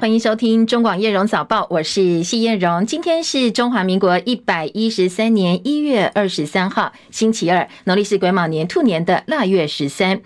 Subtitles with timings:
[0.00, 2.86] 欢迎收听中广叶荣早报，我是谢叶荣。
[2.86, 10.20] 今天是中华民国一百一十三年一月二十三号，星期二，农历是癸卯年兔年的腊月十三。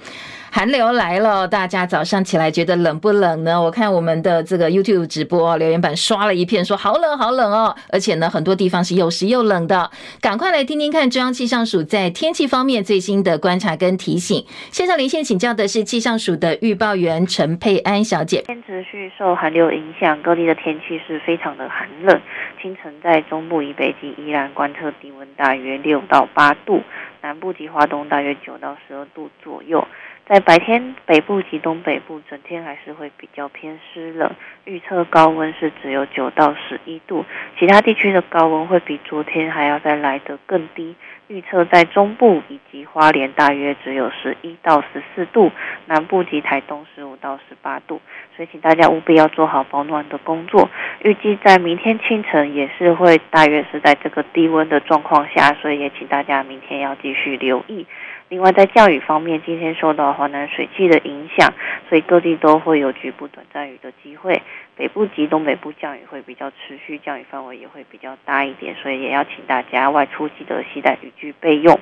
[0.55, 3.59] 寒流来了，大家早上起来觉得冷不冷呢？
[3.63, 9.91] 我看我们的这个 YouTube 直播留言板刷了一片，说好冷好冷哦，而且呢，很多地方是又湿又冷的。
[10.21, 14.45] 赶快来听听看中央气象署在天气方面最新的观察跟提醒。
[14.71, 18.43] 线上连线请教的是气象署的预报员陈佩安小姐。
[18.43, 22.21] 天持续受寒流影响，各地的天气是非常的寒冷。
[22.61, 26.83] 清晨在中部以北及宜兰观测低温大约六到八度，
[27.23, 29.83] 南部及华东大约九到十二度左右。
[30.33, 34.33] 在白天，北部及东北部整天还是会比较偏湿冷，
[34.65, 37.23] 预测高温是只有九到十一度，
[37.59, 40.97] 其他地区的高温会比昨天还要再来得更低。
[41.29, 45.53] 预测在中部以及花莲大约只有十一到十四度，
[45.85, 48.01] 南部及台东十五到十八度，
[48.35, 50.71] 所以请大家务必要做好保暖的工作。
[51.03, 57.87] 预计在明天清晨也是会大约是在这个低温的状况下，所以也请大家明天要继续留意。
[58.33, 61.53] 另外，在降雨方面，今天受到华南水汽的影响，
[61.91, 64.41] 所以各地都会有局部短暂雨的机会。
[64.75, 71.79] 北部及东北部降雨会比较持续，降雨范围也会比较大一点，所以也要请大家外出记得携带雨具备用。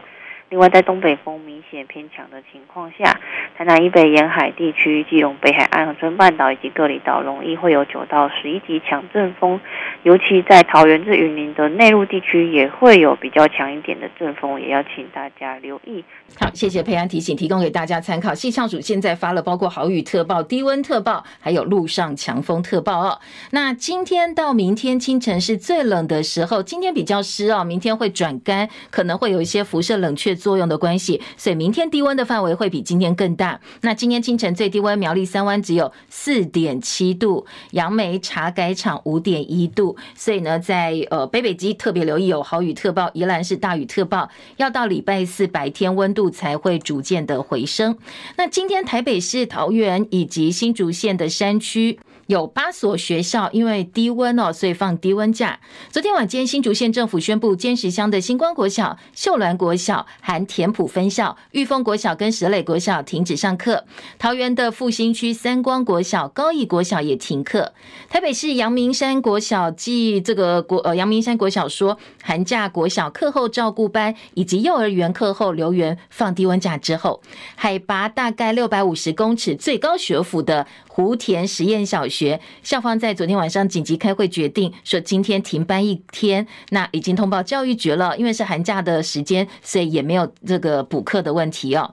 [0.50, 3.20] 另外，在东北风明显偏强的情况下，
[3.56, 9.60] 台南以北沿海地区、基隆北海岸、恒春半岛以及各里岛容易会有九到十一级强阵风，
[10.02, 16.04] 尤其在桃园至云林的内陆地区也会有比较强一点的阵风，也要请大家留意。
[16.36, 18.34] 好，谢谢佩安提醒，提供给大家参考。
[18.34, 23.20] 气象署现在发了包括豪雨特报、低温特报，还有陆上强风特报哦。
[23.52, 30.39] 那今天到明天清晨是最冷的时候，今天比较湿哦，明天会转干，可能会有一些辐射冷却。
[30.40, 33.60] 作用的关系，所以明天低温的范围会比今天更大。
[33.82, 39.96] 那今天清晨最低温，苗栗三湾只有四点七度，杨梅茶改场五点一度。
[40.14, 47.96] 所以呢，在呃北北基特别留意有豪雨特报，宜兰是大雨特报，要到礼拜四白天温度才会逐渐的回升。
[48.36, 52.00] 那今天台北市桃园以及新竹县的山区。
[52.30, 55.58] 有八所学校因为低温哦，所以放低温假。
[55.90, 63.84] 昨天晚间，新竹县政府宣布，尖石乡的新光国小、秀峦国小、含田埔分校、玉峰国小跟石磊国小停止上课。
[64.16, 67.72] 桃园的复兴区三光国小、高义国小也停课。
[68.08, 77.20] 台北市阳明山国小继这个国呃阳明山国小说，寒假国小课后照顾班以及幼儿园课后留园放低温假之后，
[77.56, 80.68] 海拔大概六百五十公尺、最高学府的
[81.00, 82.06] 福田实验小。
[82.06, 86.46] 学校方在昨天晚上紧急开会，决定说今天停班一天。
[86.68, 91.90] 那已经通报教育局了，因为是寒假的时间，所以也没有这个补课的问题哦。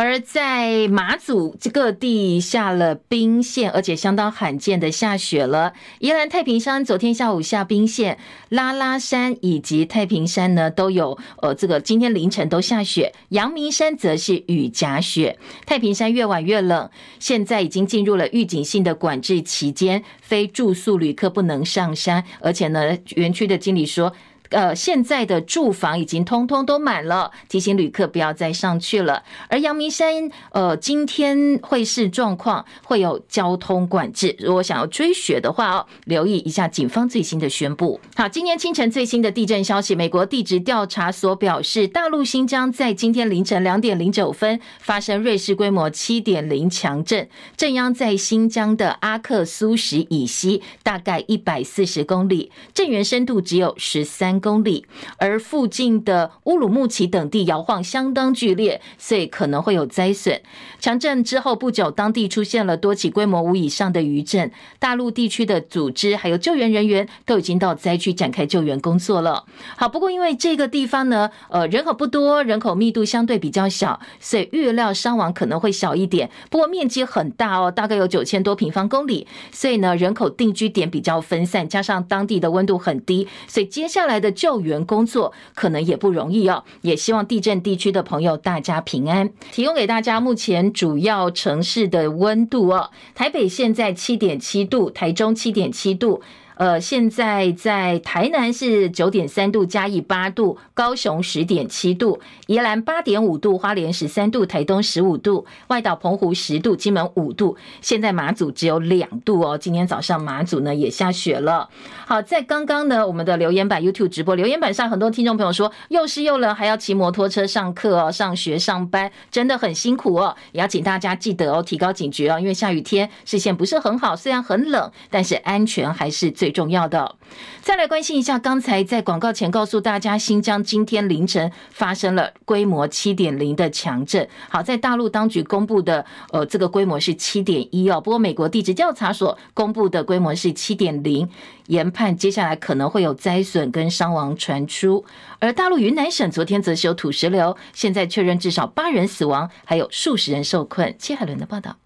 [0.00, 5.72] 而在马祖各地下了冰线，而且相当罕见的下雪了。
[5.98, 8.16] 宜兰太平山昨天下午下冰线，
[8.48, 13.12] 拉拉山以及太平山呢都有，呃，这个今天凌晨都下雪。
[13.30, 15.36] 阳明山则是雨夹雪，
[15.66, 16.88] 太平山越晚越冷。
[17.18, 22.22] 现在已经进入了预警性的管制期间，非住宿旅客不能上山。
[22.40, 24.12] 而且呢，园区的经理说。
[24.50, 29.22] 呃，现在的住房已经通通都满了，提醒旅客不要再上去了。
[29.48, 38.00] 而阳明山，呃，今天会是状况会有交通管制，如果想要追雪的话哦，留意一下警方最新的宣布。
[38.16, 54.37] 好，今天清晨最新的地震消息，美国地质调查所表示，大陆新疆在今天凌晨两点零九分发生瑞士规模七点零强震，震央在新疆的阿克苏什以西，大概一百四十公里，震源深度只有十三。
[54.40, 54.86] 公里，
[55.18, 60.40] 而附近的乌鲁木齐等地摇晃相当剧烈，所以可能会有灾损。
[60.78, 69.44] 强震之后不久，当地出现了多起规模五以上的余震，大陆地区的组织还有救援人员都已经到灾区展开救援工作了。
[69.76, 76.30] 好，不过因为这个地方呢，呃，人口不多，人口密度相对比较小，所以预料伤亡可能会小一点。
[76.48, 84.27] 不过面积很大哦，大概有九千多平方公里，所以呢，人口定居点比较分散，加上当地的温度很低，所以接下来的。
[84.30, 89.30] 救援工作可能也不容易哦，也希望地震地区的朋友大家平安。
[89.52, 96.20] 提供给大家目前主要城市的温度哦，台北现在七点七度，台中七点七度。
[96.58, 102.18] 呃，现在在台南是九点三度，嘉义八度，高雄十点七度，
[102.48, 107.56] 宜兰八点五度，花莲十三度，台东十五度，外岛澎湖十度，金门五度。
[107.80, 109.56] 现在马祖只有两度哦。
[109.56, 111.68] 今天早上马祖呢也下雪了。
[112.04, 120.34] 好，在刚刚呢，我们的留言板 YouTube 直播留言板上，很多听众朋友说又湿又冷，还要骑摩托车上课哦，上学上班真的很辛苦哦。
[120.50, 126.47] 也要请大家记得哦，提高警觉哦，因为下雨天视线不是很好，虽然很冷，但是安全还是最。
[126.48, 127.14] 最重要的，
[127.60, 134.26] 再来关心一下，刚才在广告前告诉大家，新疆今天凌晨发生了规模七点零的强震。
[134.48, 138.00] 好，在大陆当局公布的，呃，这个规模是七点一哦。
[138.00, 141.28] 不过美国地质调查所公布的规模是七点零，
[141.66, 145.04] 研判接下来可能会有灾损跟伤亡传出。
[145.38, 150.96] 而大陆云南省昨天则是有土石流，现在确认至少八人死亡，还有数十人受困。
[150.98, 151.76] 切海伦的报道。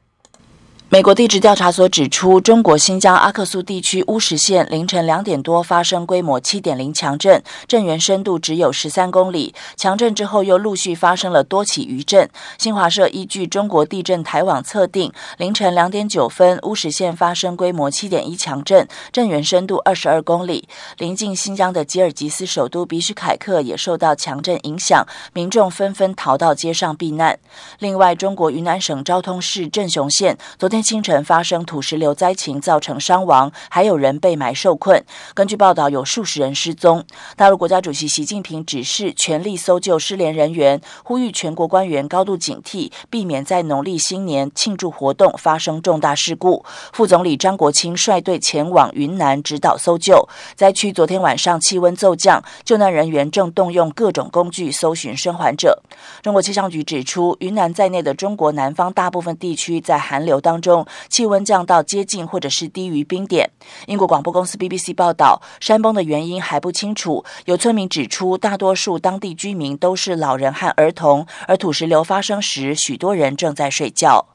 [0.92, 9.54] 美国地质调查所指出，中国新疆阿克苏地区乌什县凌晨两点多发生规模七点零强震，震源深度只有十三公里。
[9.74, 12.28] 强震之后又陆续发生了多起余震。
[12.58, 20.68] 新华社依据中国地震台网测定，凌晨两点九分，乌什县发生规模七点一强震，震源深度二十二公里。
[20.98, 27.38] 临近新疆的吉尔吉斯首都比什凯克也受到强震影响，民众纷纷逃到街上避难。
[27.78, 30.81] 另外，中国云南省昭通市镇雄县昨天。
[30.82, 35.04] 清晨发生土石流灾情，造成伤亡，还有人被埋受困。
[35.34, 37.04] 根据报道，有数十人失踪。
[37.36, 46.64] 大陆国家主席习近平指示全力搜救失联人员，呼吁全国官员高度警惕，避免在农历新年庆祝活动发生重大事故。
[46.92, 50.28] 副总理张国清率队前往云南指导搜救。
[50.56, 55.82] 灾区昨天晚上气温骤降，救难人员正动用各种工具搜寻生还者。
[56.22, 60.71] 中国气象局指出，云南在内的中国南方大部分地区在寒流当中。
[61.08, 63.50] 气温降到接近或者是低于冰点。
[63.86, 67.24] 英国广播公司 BBC 报道，山崩的原因还不清楚。
[67.44, 74.28] 有村民指出，大多数当地居民都是老人和儿童，而土石流发生时，许多人正在睡觉。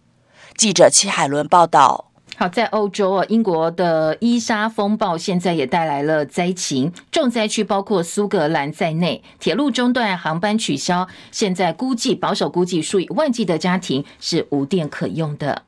[0.56, 2.06] 记者戚海伦报道。
[2.36, 15.64] 好，在欧洲啊，英国的伊莎风暴现在也带来了灾情，重灾区包括苏格兰在内，铁路中断，航班取消，现在估计保守估计数以万计的家庭是无电可用的。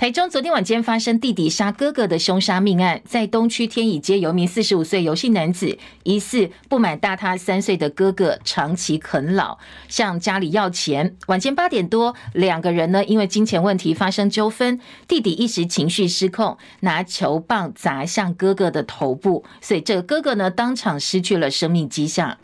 [0.00, 9.58] 台中昨天晚间发生弟弟杀哥哥的凶杀命案，在东区天乙街，有名四十五岁游姓男子，疑似不满大他三岁的哥哥长期啃老，
[9.88, 11.14] 向家里要钱。
[11.26, 22.38] 晚间八点多，两个人呢因为金钱问题发生纠纷，弟弟一时情绪失控，拿球棒砸向哥哥的头部，所以这个哥哥呢当场失去了生命迹象。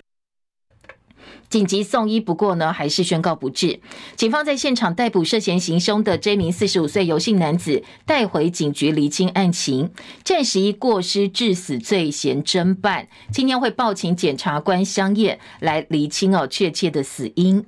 [1.48, 3.80] 紧急送医，不过呢，还是宣告不治。
[4.16, 9.90] 警方在现场逮捕涉嫌行凶的这名四十五岁游姓男子，带回警局厘清案情，
[10.24, 13.08] 暂时以过失致死罪嫌侦办。
[13.32, 17.64] 今天会报请检察官相验来厘清哦确切的死因。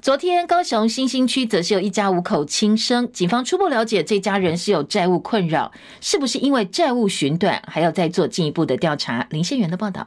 [0.00, 9.26] 昨天高雄新兴区则是有一家五口轻生，警方初步了解这家人是有债务困扰，是不是因为债务寻短，还要再做进一步的调查。
[9.30, 10.06] 林宪元的报道。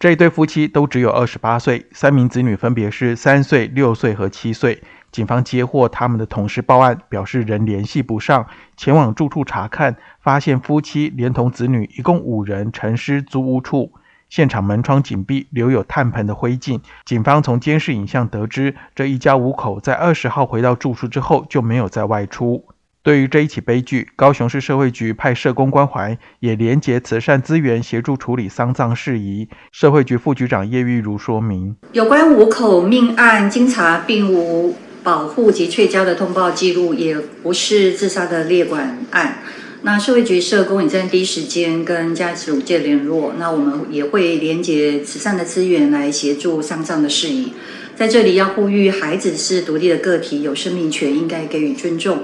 [0.00, 4.82] 这一对夫妻都只有二十八岁，三名子女分别是三岁、六岁和七岁。
[5.12, 8.46] 警方接获他们的同事报案，表示人联系不上，
[8.78, 13.92] 前往住处查看，发现夫妻连同子女一共五人陈尸租屋处，
[14.30, 16.80] 现场门窗紧闭，留有炭盆的灰烬。
[17.04, 22.64] 警方从监视影像得知，这一家五口在二十号回到住处之后就没有再外出。
[23.02, 29.48] 对于这一起悲剧，高雄市社会局派社工关怀，也连结慈善资源协助处理丧葬事宜。
[29.72, 39.38] 社会局副局长叶玉如说明：有关五口命案，经查并无保护及确交的通报记录，也不是自杀的列管案。
[39.80, 47.54] 那社会局社工也在第一时间跟家属界联络，那我们也会连结慈善的资源来协助丧葬的事宜。
[47.96, 52.18] 在这里要呼吁，孩子是独立的个体，有生命权，应该给予尊重。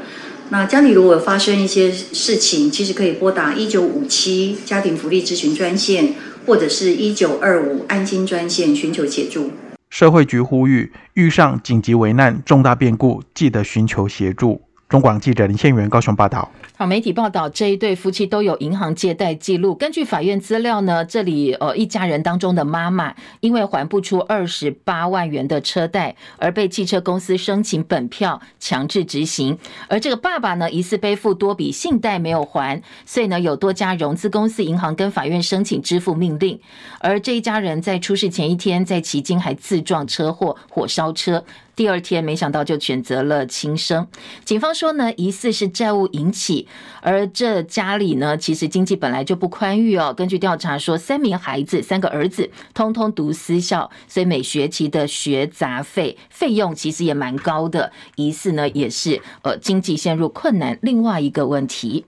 [0.50, 6.14] 那家里如果发生一些事情，其实可以拨打一九五七家庭福利咨询专线，
[6.46, 9.50] 或者是一九二五安心专线寻求协助。
[9.90, 14.62] 社会局呼吁，遇上紧急危难、重大变故，记得寻求协助。
[14.88, 16.48] 中广记者林宪元高雄报道。
[16.76, 19.74] 好，媒体报道这一对夫妻都有银行借贷记录。
[19.74, 29.58] 根据法院资料呢，这里呃一家人当中的妈妈因为还不出二十八万元的车贷，而被汽车公司申请本票强制执行。
[29.88, 36.60] 而这个爸爸呢，疑似背负多笔信贷没有还，所以呢有多家融资公司、银行跟法院申请支付命令。
[37.00, 41.42] 而这一家人在出事前一天，在旗津还自撞车祸，火烧车。
[41.76, 44.08] 第二天没想到就选择了轻生。
[44.46, 46.66] 警方说呢，疑似是债务引起，
[47.02, 50.14] 而这家里呢，其实经济本来就不宽裕哦。
[50.16, 60.78] 根据调查说，三名孩子，三个儿子，通通读私校，所以每学期的学杂费费用其实也蛮高的，疑似呢也是呃经济陷入困难。
[60.80, 62.06] 另外一个问题，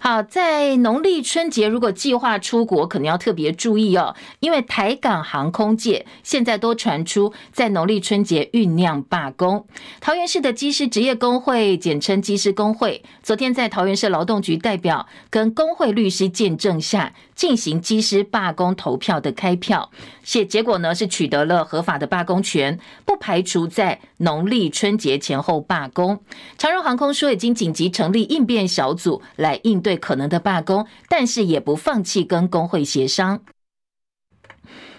[0.00, 9.66] 好，在农历春节如果计划出国，可能要特别注意哦，因为台港航空界现在都传出在农历春节酝酿罢工。
[10.00, 19.90] 桃园市的机师职业工会，简称机师工会，昨天在桃园市劳动局代表跟工会律师见证下，进行机师罢工投票的开票，
[20.24, 26.20] 且结果呢是取得了合法的罢工权，不排除在农历春节前后罢工。
[26.58, 33.40] 长荣航空说已经紧急成立应变小组来应对可能的罢工，但是也不放弃跟工会协商。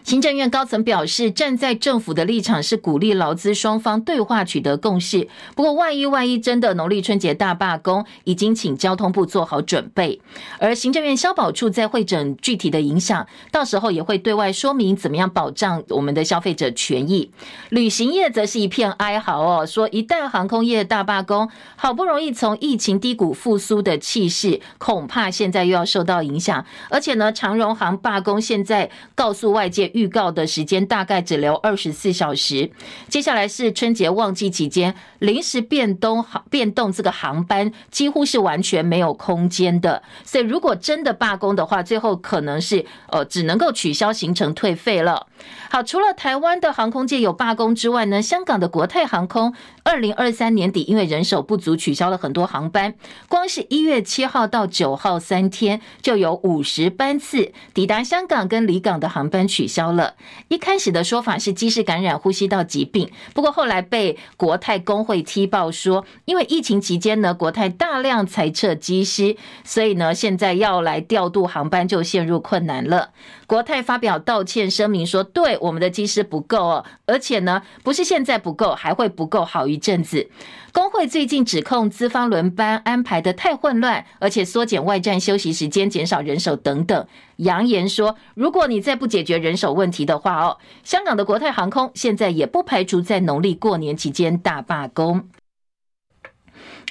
[0.05, 5.27] 行政院高层表示，站在政府的立场是鼓励劳资双方对话取得共识。
[5.55, 10.21] 不过，万一万一真的农历春节大罢工，已经请交通部做好准备。
[10.59, 17.31] 而行政院消保处在会诊具体的影响，到时候也会对外说明怎么样保障我们的消费者权益。
[17.69, 26.63] 旅行业则是一片哀嚎哦，说一旦航空业大罢工，好不容易从疫情低谷复苏的气势，恐怕现在又要受到影响。
[26.91, 29.91] 而且呢，长荣航罢工现在告诉外界。
[29.95, 32.69] 预告的时间大概只留二十四小时，
[33.07, 45.27] 接下来是春节旺季期间，临时变动航变动这个航班几乎是完全没有空间的，所以如果真的罢工的话，最后可能是呃只能够取消行程退费了。
[45.69, 52.93] 好，除了台湾的航空界有罢工之外呢，香港的国泰航空二零二三年底因为人手不足取消了很多航班，
[53.27, 60.13] 光是一月七号到九号三天就有五十班次抵达香港跟离港的航班取消了。
[60.47, 73.09] 一开始的说法是机师感染呼吸道疾病，不过后来被国泰工会踢爆说，因为疫情期间呢，国泰大量裁撤机师，所以呢现在要来调度航班就陷入困难了。
[73.47, 80.29] 国泰发表道歉声明说，对我们的机师不够哦，而且呢，不是现在不够，还会不够好一阵子。
[80.71, 87.07] 工会最近指控资方轮班安排得太混乱，而且缩减外站休息时间、减少人手等等。
[87.37, 95.29] 扬言说，如果你再不解决人手问题的话哦，香港的国泰航空现在也不排除在农历过年期间大罢工。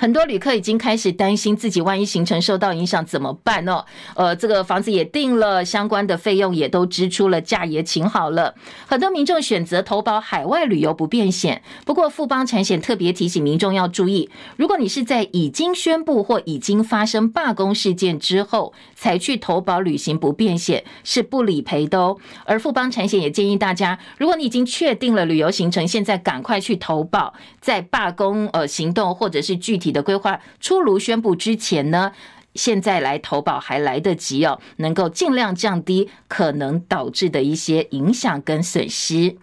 [0.00, 3.84] 很多旅客已经开始担心自己万一行程受到影响怎么办哦？
[4.16, 8.54] 呃，这个房子也订了，相关的费用也都支出了，假也请好了。
[8.86, 22.16] 很多民众选择投保海外旅游不便险，不过富邦产险特别提醒民众要注意，如果你是在已经宣布或已经发生罢工事件之后才去投保旅行不便险，是不理赔的哦。
[22.44, 29.83] 而富邦产险也建议大家，如果你已经确定了旅游行程，现在赶快去投保，在罢工呃行动或者是具体。
[29.84, 32.12] 体的规划出炉宣布之前呢，
[32.54, 39.36] 现在来投保还来得及哦，能够尽量降低可能导致的一些影响跟损失。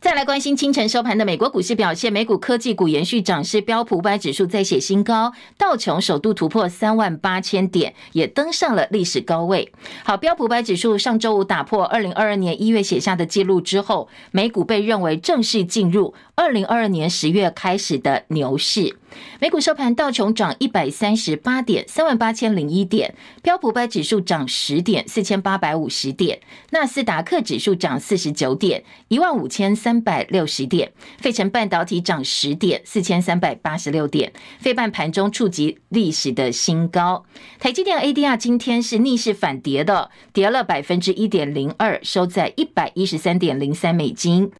[0.00, 9.72] 再来关心清晨收盘的美国股市表现，美股科技股延续涨势，标普五百指数再写新高，道琼首度突破三万八千点，也登上了历史高位。
[10.04, 18.96] 好，标普五百指数上周五打破二零二二年一月写下的记录之后，美股被认为正式进入二零二二年十月开始的牛市。
[19.40, 23.10] 美股收盘，道琼涨一百三十八点，三万八千零一点；
[23.42, 26.38] 标普百指数涨十点，四千八百五十点；
[26.70, 34.32] 纳斯达克指数涨四十九点，一万五千三百六十点；费城半导体涨十点，四千三百八十六点。
[34.58, 37.24] 费半盘中触及历史的新高。
[37.58, 44.50] 台积电 ADR 今天是逆势反跌的，跌了百分之一点零二，收在一百一十三点零三美金。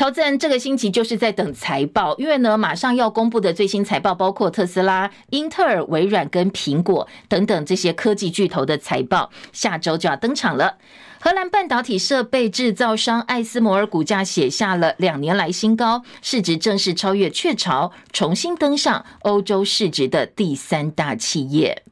[0.00, 10.78] 投资人这个星期就是在等财报，因为呢，马上要公布的最新财报包括特斯拉、英特尔、微软跟苹果等等这些科技巨头的财报，下周就要登场了。
[11.20, 21.82] 荷兰半导体设备制造商艾斯摩尔股价写下了两年来新高，市值正式超越雀巢，重新登上欧洲市值的第三大企业。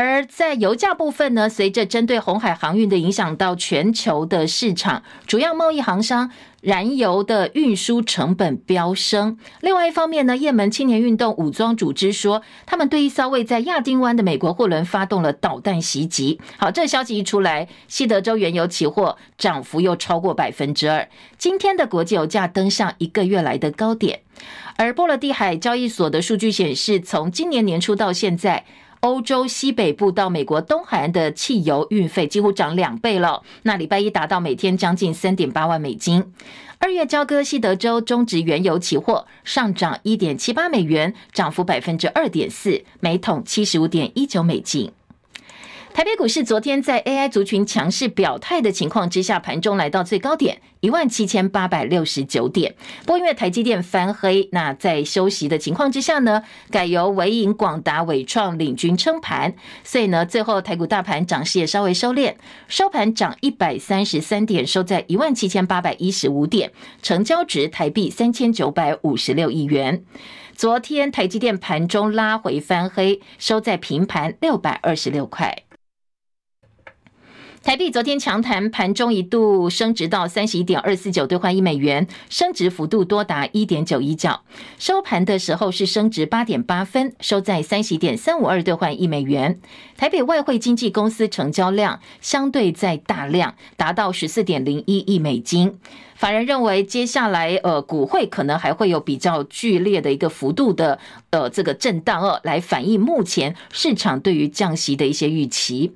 [0.00, 9.36] 而在油价部分呢，随着针对红海航运的影响到全球的市场，主要贸易航商燃油的运输成本飙升。
[9.60, 16.38] 另外一方面呢，也门青年运动武装组织说，他们对一艘位在亚丁湾的美国货轮发动了导弹袭击。
[16.58, 21.08] 好，这消息一出来，西德州原油期货涨幅又超过百分之二。
[21.36, 24.20] 今天的国际油价登上一个月来的高点。
[24.76, 28.64] 而波罗的海交易所的数据显示，从今年年初到现在。
[29.00, 36.32] 欧洲西北部到美国东海岸的汽油运费几乎涨两倍了，那礼拜一达到每天将近三点八万美金。
[36.78, 44.92] 二月交割西德州中质原油期货上涨一点七八美元，涨幅百分之二点四，每桶七十五点一九美金。
[45.92, 52.74] 台北股市昨天在 AI 族群强势表态的情况之下，盘中来到最高点一万七千八百六十九点。
[53.00, 62.34] 不过因为台积电翻黑，那在休息的情况之下呢，改由纬颖、广达、伟创领军撑盘，所以呢，最后台股大盘涨势也稍微收敛，
[62.68, 66.70] 收盘涨一百三十三点，收在一万七千八百一十五点，
[67.02, 70.04] 成交值台币三千九百五十六亿元。
[70.54, 75.64] 昨天台积电盘中拉回翻黑，收在平盘六百二十六块。
[77.68, 84.42] 台币昨天强弹，盘中一度升值到三十一点二四九兑换一美元，升值幅度多达一点九一角。
[84.78, 89.60] 收盘的时候是升值八点八分，收在三十一点三五二兑换一美元。
[89.98, 95.78] 台北外汇经纪公司成交量相对在大量，达到十四点零一亿美金。
[96.16, 100.98] 法人认为，接下来呃，股汇可能还会有比较剧烈的一个幅度的
[101.28, 105.92] 呃这个震荡哦，来反映目前市场对于降息的一些预期。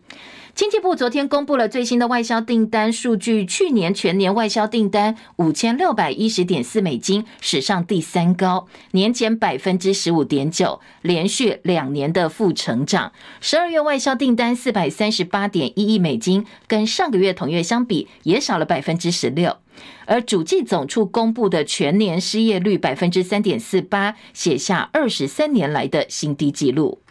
[0.55, 13.13] 经济部昨天公布了最新的外销订单数据，去年全年外销订单五千六百一十点四美金，史上第三高，年减百分之十五点九，连续两年的负成长。
[13.41, 19.57] 十二月外销订单四百三十八点一亿美金，跟上个月同月相比也少了百分之十六。
[20.05, 27.02] 而主计总处公布的全年失业率百分之三点四八，写下二十三年来的新低纪录。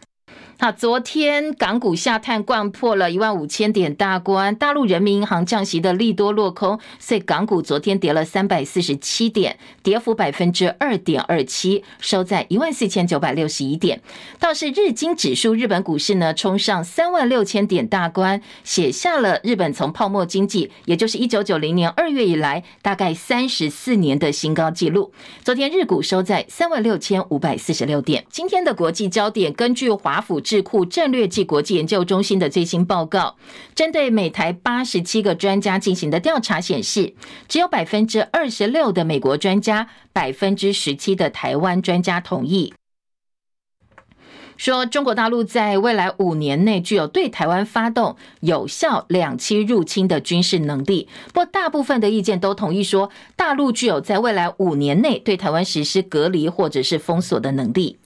[0.63, 4.53] 好，昨天港股下探，掼破了一万五千点大关。
[4.53, 14.03] 大陆人民银行降息的利多落空，所以港股昨天跌了三百四十七点，跌幅百分之二点二七，收在一万四千九百六十一点。
[14.39, 25.11] 倒是日经指数，日本股市呢冲上三万六千点大关，写下了日本从泡沫经济，也就是一九九零年二月以来大概三十四年的新高纪录。
[25.43, 28.23] 昨天日股收在三万六千五百四十六点。
[28.29, 30.39] 今天的国际焦点，根据华府。
[30.51, 33.37] 智库战略暨国际研究中心的最新报告，
[33.73, 37.13] 针对美台八十七个专家进行的调查显示，
[37.47, 42.73] 只有百分之二十六的美国专家，百分之十七的台湾专家同意。
[44.57, 57.97] 说中国大陆在未来五年内具有对台湾发动有效两栖入侵的军事能力，不过大部分的意见都同意说，大陆具有在未来五年内对台湾实施隔离或者是封锁的能力。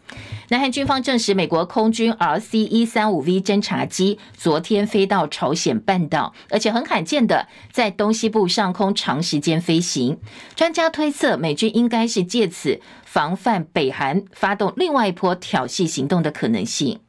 [0.49, 10.19] 南韩军方证实，美国空军 RC 一三五 V 侦察机昨天飞到朝鲜半岛，而且很罕见的在东西部上空长时间飞行。
[10.55, 12.79] 专家推测，美军应该是借此。
[13.03, 16.99] 防范北韩发动另外一波挑衅行动的可能性。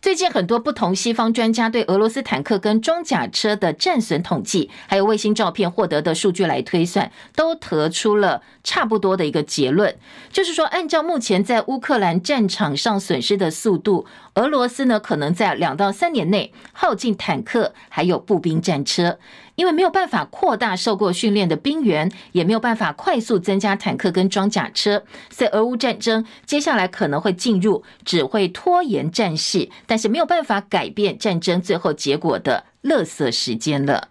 [0.00, 9.96] 最近很多不同西方专家对俄罗斯坦克跟装甲车的战损统计，还有卫星照片获得的数据来推算，都得出了差不多的一个结论，
[10.30, 14.06] 就是说，按照目前在乌克兰战场上损失的速度，
[14.38, 19.18] 俄罗斯呢可能在两到三年内耗尽坦克还有步兵战车。
[19.56, 34.06] 因为没有办法扩大受过训练的兵员，也没有办法快速增加坦克跟装甲车，所以俄乌战争接下来可能会进入只会拖延战事，但是没有办法改变战争最后结果的垃圾时间了。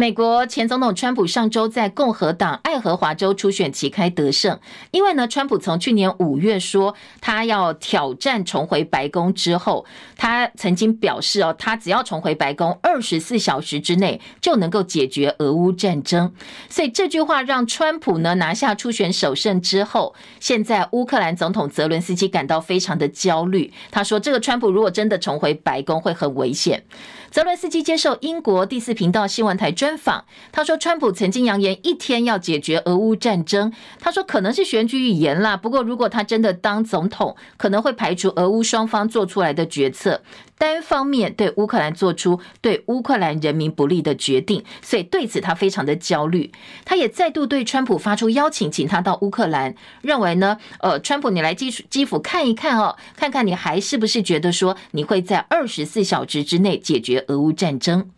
[0.00, 4.58] 美国前总统川普上周在共和党爱荷华州初选旗开得胜，
[4.92, 9.84] 因为呢，川普从去年五月说他要挑战重回白宫之后，
[10.16, 16.32] 他曾经表示哦，他只要重回白宫二十四小时之内就能够解决俄乌战争，
[16.70, 23.70] 所以这句话让川普呢拿下初选首胜之后，现在乌克兰总统泽伦斯基感到非常的焦虑。
[23.90, 26.82] 他说，这个川普如果真的重回白宫会很危险。
[27.30, 33.72] 泽伦斯基接受英国第四频道新闻台专访，他说，川普曾经扬言一天要解决俄乌战争。
[34.00, 40.22] 他说，可能是选举语言啦，不过如果他真的当总统，可能会排除俄乌双方做出来的决策。
[40.58, 46.52] 单方面对乌克兰做出对乌克兰人民不利的决定，所以对此他非常的焦虑。
[46.84, 58.10] 他也再度对川普发出邀请，请他到乌克兰，认为呢，呃，川普你来基基辅看一看哦，看看你还是不是觉得说你会在二十四小时之内解决俄乌战争。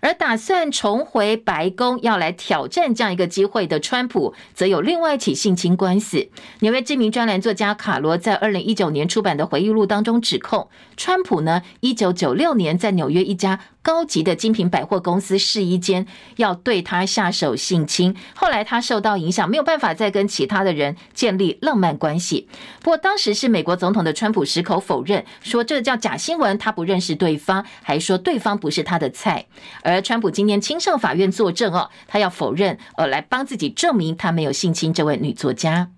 [0.00, 6.28] 而打算重回白宫要来挑战这样一个机会的川普，则有另外一起性侵官司。
[6.60, 18.16] 纽约知名专栏作家卡罗在二零一九年出版的回忆录当中指控，川普呢，一九九六年在纽约一家高级的精品百货公司试衣间，要对他下手性侵。
[18.34, 22.48] 后来他受到影响，没有办法再跟其他的人建立浪漫关系。
[22.80, 29.44] 不过当时是美国总统的川普矢口否认，说这叫假新闻，他不认识对方，还说对方不是他的菜。
[29.82, 35.90] 而川普今天亲上法院作证哦，他要否认，呃，来帮自己证明他没有性侵这位女作家。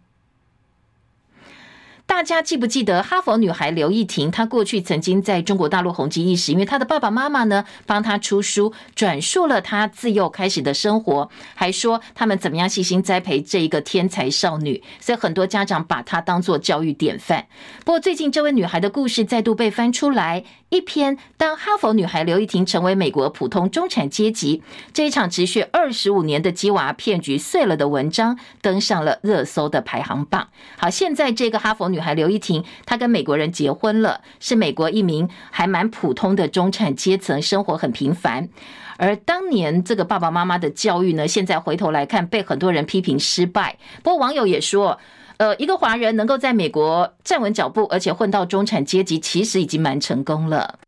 [2.07, 4.31] 大家记不记得哈佛女孩刘亦婷？
[4.31, 17.47] 她过去曾经在中国大陆红极一时，因为她的爸爸妈妈呢帮她出书，转述了她自幼开始的生活，还说他们怎么样细心栽培这一个天才少女，所以很多家长把她当做教育典范。
[17.85, 20.45] 不过最近这位女孩的故事再度被翻出来。
[20.69, 30.49] 一篇当哈佛女孩刘亦婷成为美国普通中产阶级，这一场持续二十五年的鸡娃骗局碎了的文章登上了热搜的排行榜。
[30.77, 38.49] 好，现在这个哈佛女孩刘亦婷，她跟美国人结婚了，是美国一名还蛮普通的中产阶层，生活很平凡。
[38.97, 43.79] 而当年这个爸爸妈妈的教育呢，现在回头来看，被很多人批评失败。
[44.03, 44.99] 不过网友也说。
[45.39, 50.79] 呃，一个华人能够在美国站稳脚步，而且混到中产阶级，其实已经蛮成功了。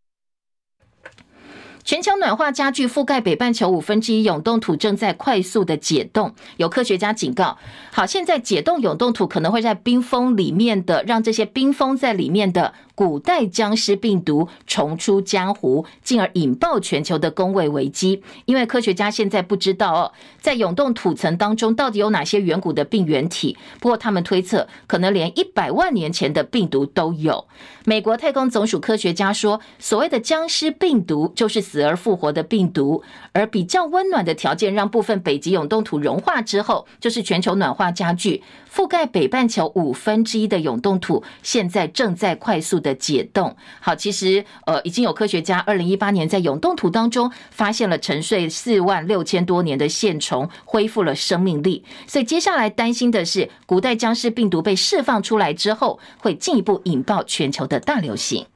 [1.89, 6.35] 全球暖化加剧，覆盖北半球五分之一永冻土正在快速的解冻。
[6.59, 7.57] 有科学家警告，
[7.91, 12.75] 好，现在解冻永冻土可能会在冰封里面的，让这些冰封在里面的。
[12.95, 18.25] 古代僵尸病毒重出江湖，进而引爆全球的公卫危机。
[18.45, 23.57] 因为科学家现在不知道哦，在永冻土层当中到底有哪些远古的病原体。
[23.79, 27.47] 不过他们推测，可能连一百万年前的病毒都有。
[27.85, 38.43] 美国太空总署科学家说，所谓的僵尸病毒就是死死而复活的病毒，而比较温暖的条件让部分北极永冻土融化之后，就是全球暖化加剧。
[38.69, 43.55] 覆盖北半球五分之一的永冻土，现在正在快速的解冻。
[43.81, 51.85] 好，其实呃，已经有科学家二零一八年在永冻土当中发现了沉睡四万六千多年的线虫，恢复了生命力。
[52.09, 58.47] 所以接下来担心的是，古代僵尸病毒被释放出来之后，会进一步引爆全球的大流行。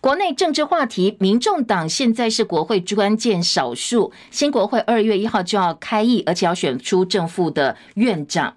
[0.00, 8.54] 国内政治话题，民众党现在是国会关键少数，新国会二月一号就要开议，而且要选出正副的院长。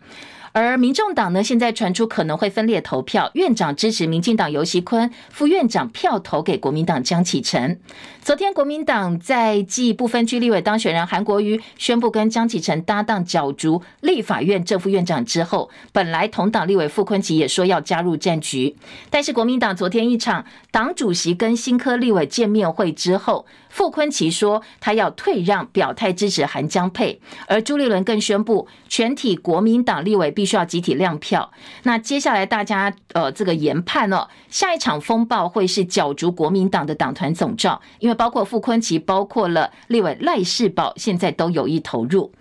[0.53, 7.79] 而民众党呢，现在传出可能会分裂投票，院长支持民进党游锡坤，副院长票投给国民党江启臣。
[8.21, 18.75] 昨天国民党在继不分区立委当选人韩国瑜宣布跟江启臣搭档角逐立法院正副院长之后，本来同党立委傅昆萁也说要加入战局，
[19.09, 23.45] 但是国民党昨天一场党主席跟新科立委见面会之后。
[23.71, 31.49] 傅昆奇说，他要退让，表态支持韩江配，而朱立伦更宣布，全体国民党立委必须要集体亮票。
[31.83, 42.31] 那接下来大家呃这个研判哦，下一场风暴会是角逐国民党的党团总召，因为包括傅昆奇，包括了立委赖士葆，现在都有意投入。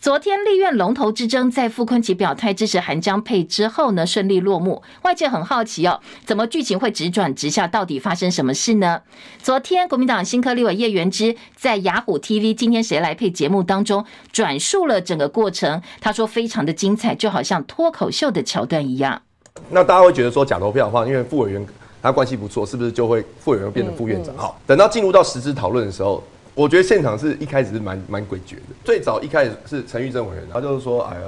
[0.00, 4.80] 昨天立院龙头之争在傅昆萁表态支持韩江配之后呢，顺利落幕。
[5.02, 7.66] 外界很好奇哦，怎么剧情会直转直下？
[7.66, 9.00] 到底发生什么事呢？
[9.42, 19.20] 昨天国民党新科立委叶元之在雅虎 TV 今天谁来配节目当中转述了整个过程，他说非常的精彩，就好像脱口秀的桥段一样。
[19.68, 21.66] 那大家会觉得说假投票的话，因为副委员
[22.00, 24.32] 他关系不错，是不是就会副委员变成副院长？
[24.36, 26.22] 好、等到进入到实质讨论的时候。
[26.58, 28.74] 我觉得现场是一开始是蛮蛮诡谲的。
[28.84, 31.20] 最早一开始是陈玉珍委员，他就是说，哎呀，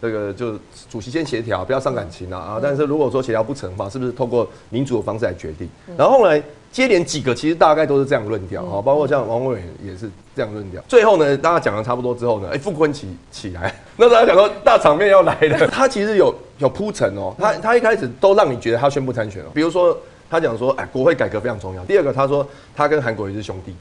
[0.00, 0.58] 这个就
[0.90, 2.60] 主席先协调，不要伤感情啊啊！
[2.60, 5.68] 但是如果说协调不成的话，是不是透过民主的方式来决定？
[5.96, 6.42] 然后后来
[6.72, 10.82] 接连几个，其实大概都是这样论调啊，包括像王委员也是这样论调。
[10.88, 19.96] 最后呢，大家讲的差不多之后呢，哎，傅昆起起来， 那大家讲说大场面要来了， 他其实有有铺陈哦，他他一开始都让你觉得他宣布参选了，比如说
[20.28, 21.84] 他讲说，哎，国会改革非常重要。
[21.84, 23.72] 第二个，他说他跟韩国瑜是兄弟。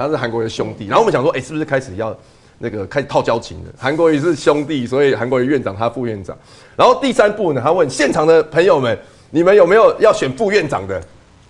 [0.00, 2.16] 他是韩国瑜的兄弟，然后我们想说，哎、是不是开始要
[2.56, 3.72] 那个开始套交情了？
[3.76, 6.34] 韩国瑜是兄弟，所以韩国瑜院长，他副院长。
[6.74, 8.98] 然后第三步呢，他问现场的朋友们，
[9.30, 10.98] 你们有没有要选副院长的？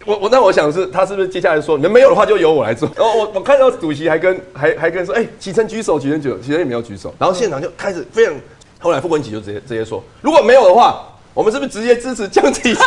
[0.05, 2.91] 我我那我想是，他是不是接下来说，你们没有的话就由我来做？
[2.97, 7.15] 然后我我看到主席还跟还还跟说，哎、欸，启臣举手，启臣举手，启臣也没有举手。
[7.21, 8.35] 然后现场就开始非常，
[8.81, 11.07] 后来傅崐萁就直接直接说，如果没有的话。
[11.33, 12.85] 我们是不是直接支持江启臣？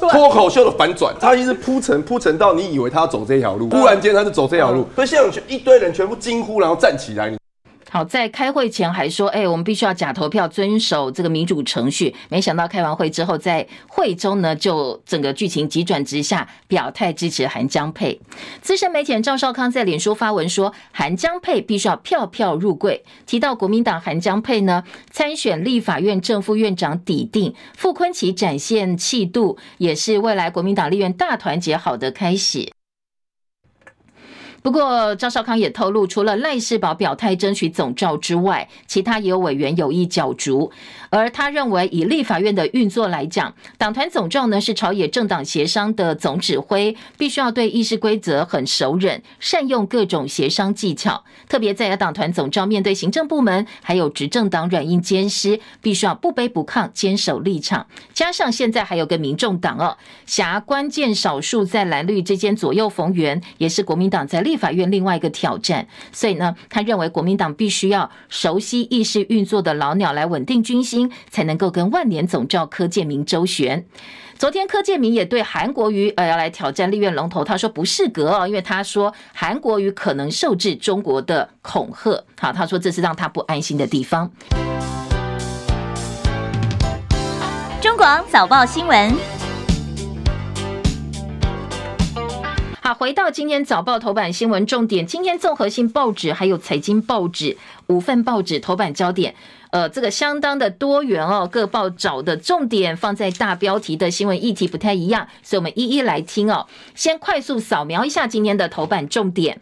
[0.10, 7.32] 脱口秀的反转，他一直铺陈铺陈到你以为他要走这条路，忽然间他就走这条路，所以现场一堆人全部惊呼，然后站起来。
[7.90, 12.14] 好，在开会前还说，哎，我们必须要假投票，遵守这个民主程序。
[12.28, 18.20] 没想到开完会之后，在会中呢，就整个剧情急转直下，表态支持韩江佩。
[18.60, 23.02] 资深媒体人赵少康在脸书发文说，韩江佩必须要票票入柜。
[23.24, 32.77] 提到国民党韩江佩呢，参选立法院正副院长底定，傅昆萁展现气度，也是未来国民党立院大团结好的开始。
[34.68, 40.70] 不过赵少康也透露，除了赖世宝表态争取总召之外，其他也有委员有意角逐。
[41.08, 51.24] 而他认为，以立法院的运作来讲，党团总召呢是朝野政党协商的总指挥，必须要对议事规则很熟稔，善用各种协商技巧。
[51.48, 57.86] 特别在野党团总召面对行政部门还有执政党软硬兼施，必须要不卑不亢，坚守立场。
[58.12, 65.86] 加上现在还有个民众党哦，挟关键少数在蓝绿之间左右逢源，也是国民党在立法院另外一个挑战。
[66.12, 71.10] 所以呢，他认为国民党必须要熟悉议事运作的老鸟来稳定军心。
[71.30, 73.86] 才能够跟万年总召柯建铭周旋。
[74.38, 82.24] 昨天柯建铭也对韩国瑜呃要来挑战立院龙头，他说不适格哦，因为他说韩国瑜可能受制中国的恐吓。
[82.40, 84.30] 好，他说这是让他不安心的地方。
[87.80, 89.37] 中广早报新闻。
[92.88, 97.54] 好，回到今天早报头版新闻重点，今天综合性报纸还有财经报纸
[97.88, 99.34] 五份报纸头版焦点。
[99.72, 106.66] 呃，这个相当的多元哦，各报找的重点放在大标题的新闻议题不太一样，所以我们一一来听哦。
[106.94, 109.60] 先快速扫描一下今天的头版重点。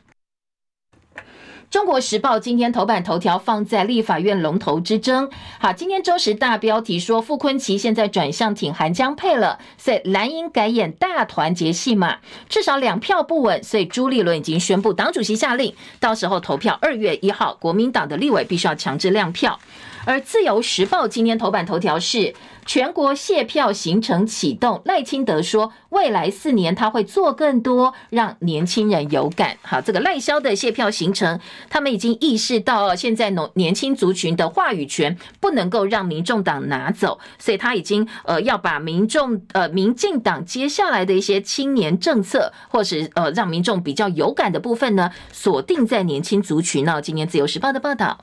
[1.69, 5.29] 中国时报今天头版头条放在立法院龙头之争。
[5.59, 19.59] 好，今天中时大标题说傅崐萁现在转向挺韩江配了，所以蓝营改演大团结戏码，至少两票不稳，所以朱立伦已经宣布党主席下令，到时候投票二月一号，国民党的立委必须要强制亮票。
[20.05, 22.33] 而自由时报今天头版头条是
[22.67, 29.57] 全国谢票行程启动，赖清德说未来四年他会做更多，让年轻人有感。
[29.63, 47.01] 好，这个赖萧的谢票行程，他们已经意识到现在年年轻族群的话语权不能够让民众党拿走，所以他已经呃要把民众呃民进党接下来的一些青年政策，或是呃让民众比较有感的部分呢，锁定在年轻族群呢。
[47.01, 48.19] 今天自由时报的报道。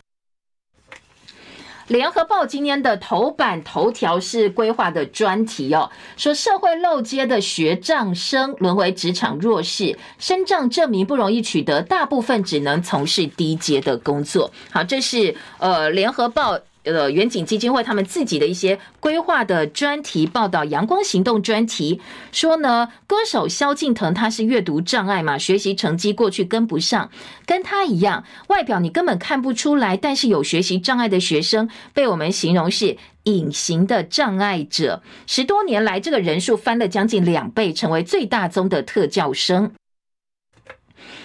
[1.94, 14.52] 联合报今天的头版头条是规划的专题哦，说社会漏接的学障生沦为职场弱势，身障证明不容易取得，大部分只能从事低阶的工作。
[14.72, 16.60] 好，这是呃联合报。
[16.84, 27.10] 呃，远景基金会他们自己的一些规划的专题报道，阳光行动专题说呢，歌手萧敬腾他是阅读障碍嘛，学习成绩过去跟不上，
[27.46, 39.72] 跟他一样，外表你根本看不出来，但是有学习障碍的学生被我们形容是隐形的障碍者，十多年来这个人数翻了将近两倍，成为最大宗的特教生。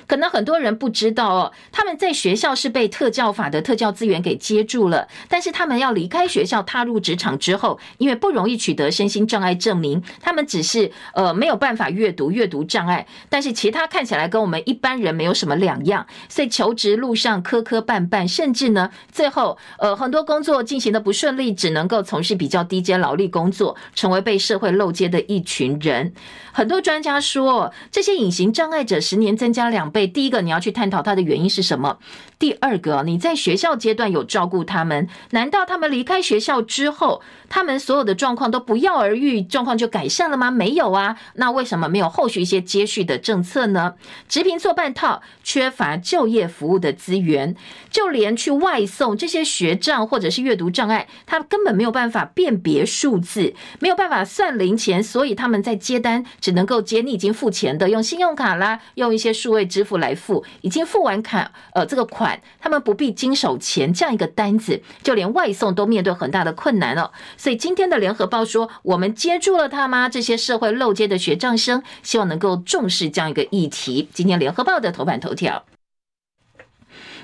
[0.08, 26.14] 可能很多人不知道哦，他们在学校是被特教法的特教资源给接住了，但是他们要离开学校踏入职场之后，因为不容易取得身心障碍证明，他们只是呃没有办法阅读，阅读障碍，但是其他看起来跟我们一般人没有什么两样，所以求职路上磕磕绊绊，甚至呢最后呃很多工作进行的不顺利，只能够从事比较低阶劳力工作，成为被社会漏接的一群人。
[26.58, 30.08] 很多专家说，这些隐形障碍者十年增加两倍。
[30.08, 31.98] 第一个，你要去探讨它的原因是什么？
[32.36, 40.50] 第二个，你在学校阶段有照顾他们，难道他们离开学校之后，他们所有的状况都不药而愈，状况就改善了吗？
[40.50, 43.94] 没有啊，那为什么没有后续一些接续的政策呢？
[44.28, 47.54] 职评做半套，缺乏就业服务的资源，
[47.88, 62.40] 就连去外送这些学障或者是阅读障碍，他根本没有办法辨别数字，没有办法算零钱，所以他们在接单只能够接你已经付钱的，用信用卡啦，用一些数位支付来付，已经付完卡，呃，这个款。
[62.58, 67.12] 他们不必经手钱这样一个单子，就连外送都面对很大的困难了。
[67.36, 70.08] 所以今天的联合报说，我们接住了他吗？
[70.08, 74.08] 这些社会漏接的学障生，希望能够重视这样一个议题。
[74.14, 75.62] 今天联合报的头版头条。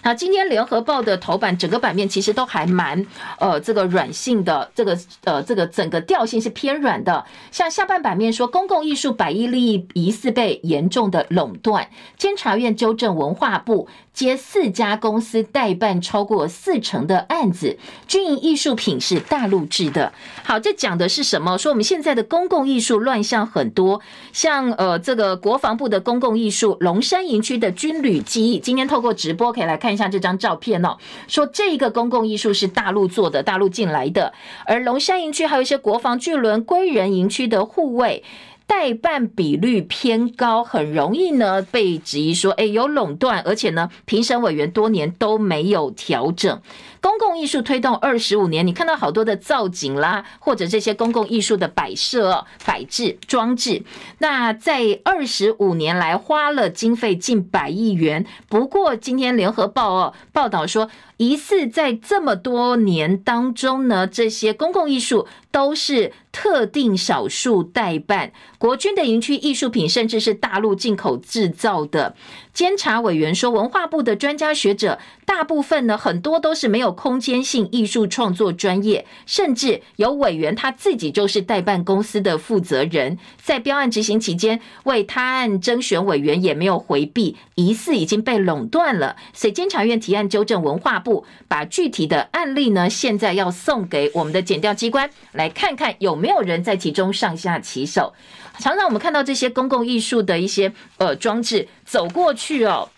[0.04, 3.04] 那今天联合报的头版整个版面其实都还蛮
[3.38, 7.24] 呃这个软性的，这个呃这个整个调性是偏软的。
[7.50, 11.88] 像下半版面说，公共艺术百亿利益疑似被严重的垄断，
[12.18, 13.88] 监察院纠正文化部。
[14.14, 20.12] 接四家公司代办超过四成的案子，军营艺术品是大陆制的。
[20.44, 21.58] 好，这讲的是什么？
[21.58, 24.00] 说我们现在的公共艺术乱象很多，
[24.32, 30.96] 像呃这个国防部的公共艺术龙山营区的军旅机，今天透过直播可以来看一下这张照片哦。
[31.26, 34.32] 说这一个公共艺术是大陆做的，大陆进来的，
[34.64, 38.22] 而龙山营区还有一些国防巨轮归仁营区的护卫。
[38.66, 46.60] 代办比率偏高，很容易呢被质疑说，哎，有垄断，而且呢，评审委员多年都没有调整。
[47.04, 53.82] 公共艺术推动二十五年，你看到好多的造景啦，或者这些公共艺术的摆设、摆置、装置，
[54.20, 58.24] 那在二十五年来花了经费近百亿元。
[58.48, 60.88] 不过今天联合报哦报道说，
[61.18, 72.16] 疑似在这么多年当中呢，这些公共艺术都是特定少数代办，国军的营区艺术品甚至是大陆进口制造的。
[72.54, 89.16] 监察委员说，文化部的专家学者大部分呢，很多都是没有空间性艺术创作专业，甚至有委员他自己就是代办公司的负责人，在标案执行期间为他案征选委员也没有回避，疑似已经被垄断了。
[89.32, 98.14] 所以监察院提案纠正文化部，把具体的案例呢，现在要送给我们的检调机关来看看有没有人在其中上下其手。
[98.60, 102.88] 常常我们看到这些公共艺术的一些呃装置走过去哦。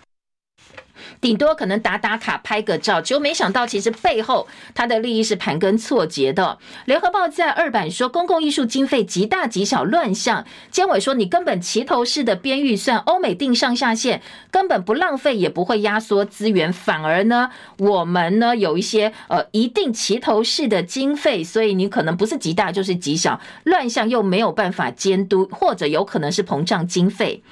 [1.20, 6.58] 顶多可能打打卡、拍个照，就没想到其实背后他的利益是盘根错节的。
[6.84, 10.44] 联合报在二版说，公共艺术经费极大极小乱象。
[10.70, 27.42] 监委说，你根本齐头式的编预算，欧美定上下限，根本不浪费，也不会压缩资源，反而呢，我们呢有一些呃一定齐头式的经费，所以你可能不是极大就是极小，乱象又没有办法监督，或者有可能是膨胀经费。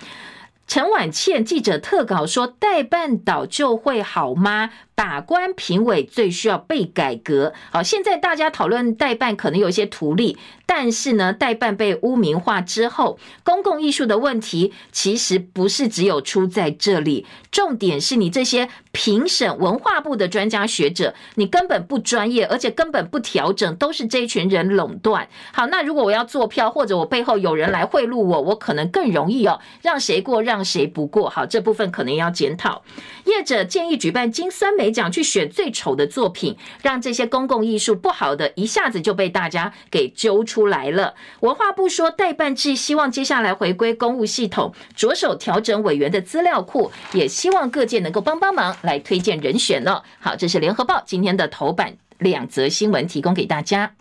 [0.67, 7.53] 陈婉倩记者特稿说：“代办岛就会好吗？”把关评委最需要被改革。
[7.71, 17.27] 好，现在大家讨论代办可能有一些图利，但是呢，代办被污名化之后，公共艺术的问题其实不是只有出在这里。
[17.51, 25.29] 重点是你这些评审文化部的专家学者，你根本不专业，而且根本不调整，都是这一群人垄断。
[25.53, 31.29] 好，那如果我要做票，或者我背后有人来贿赂我，我可能更容易哦，让谁过让谁不过。
[31.29, 32.83] 好，这部分可能要检讨。
[33.25, 34.95] 业者建议举办金酸梅。
[34.95, 41.15] 奖去选最丑的作品，让这些公共艺术不好的一下子就被大家给揪出来了。
[41.41, 50.03] 文化部说代办制，希望接下来回归公务系统，着手调整委员的资料库，也希望各界能够帮帮忙来推荐人选呢。
[50.21, 53.95] 好，这是联合报今天的头版两则新闻，提供给大家。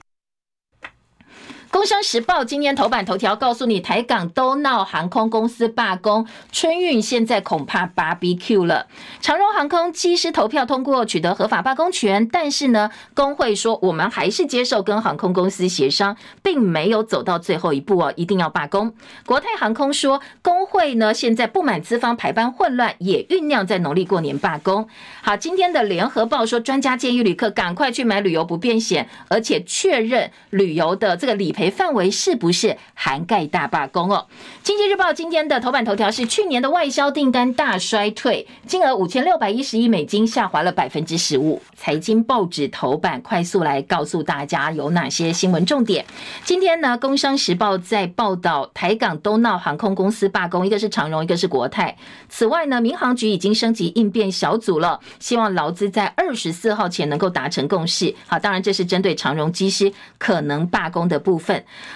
[1.73, 8.86] 工商时报今天头版头条告诉你，台港都闹航空公司罢工，春运现在恐怕 BBQ 了。
[9.21, 18.93] 长荣航空机师投票通过，取得合法罢工权，但是呢，工会说我们还是接受跟航空公司协商，并没有走到最后一步哦，一定要罢工。
[19.25, 24.88] 国泰航空说，工会呢现在不满资方排班混乱，也酝酿在农历过年罢工。
[25.23, 31.62] 好，今天的联合报说，专家建议旅客赶快去买旅游不便险，而且确认旅游的这个理赔。
[31.69, 34.28] 范围是不是涵盖大罢工哦？
[34.63, 41.62] 经济日报今天的头版头条是去年的外销订单大衰退，金额五千六百一十亿美金，下滑了百分之十五。
[41.76, 46.06] 财经报纸头版快速来告诉大家有哪些新闻重点。
[46.45, 51.97] 今天呢，工商时报在报道台港都闹航空公司罢工，一个是长荣，一个是国泰。
[52.30, 58.15] 此外呢，民航局已经升级应变小组了，希望劳资在二十四号前能够达成共识。
[58.28, 61.52] 好，当然这是针对长荣机师可能罢工的部分。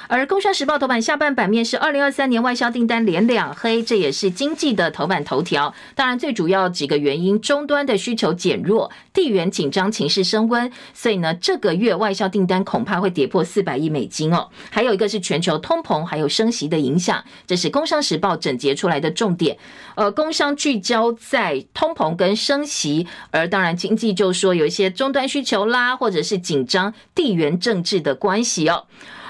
[0.07, 5.73] 而《工商时报》头版下半版面是二零二三年外销订单连两黑，这也是经济的头版头条。
[5.95, 14.49] 当然，最主要几个原因，终端的需求减弱，地缘紧张情势升温，所以呢，这个月外销订单恐怕会跌破四百亿美金哦。
[14.69, 19.57] 还有一个是全球通膨还有升息的影响，这是《工商时报》整结出来的重点。
[19.95, 28.85] 呃，工商聚焦在通膨跟升息，而当然经济就说有一些终端需求啦，或者是紧张地缘政治的关系哦。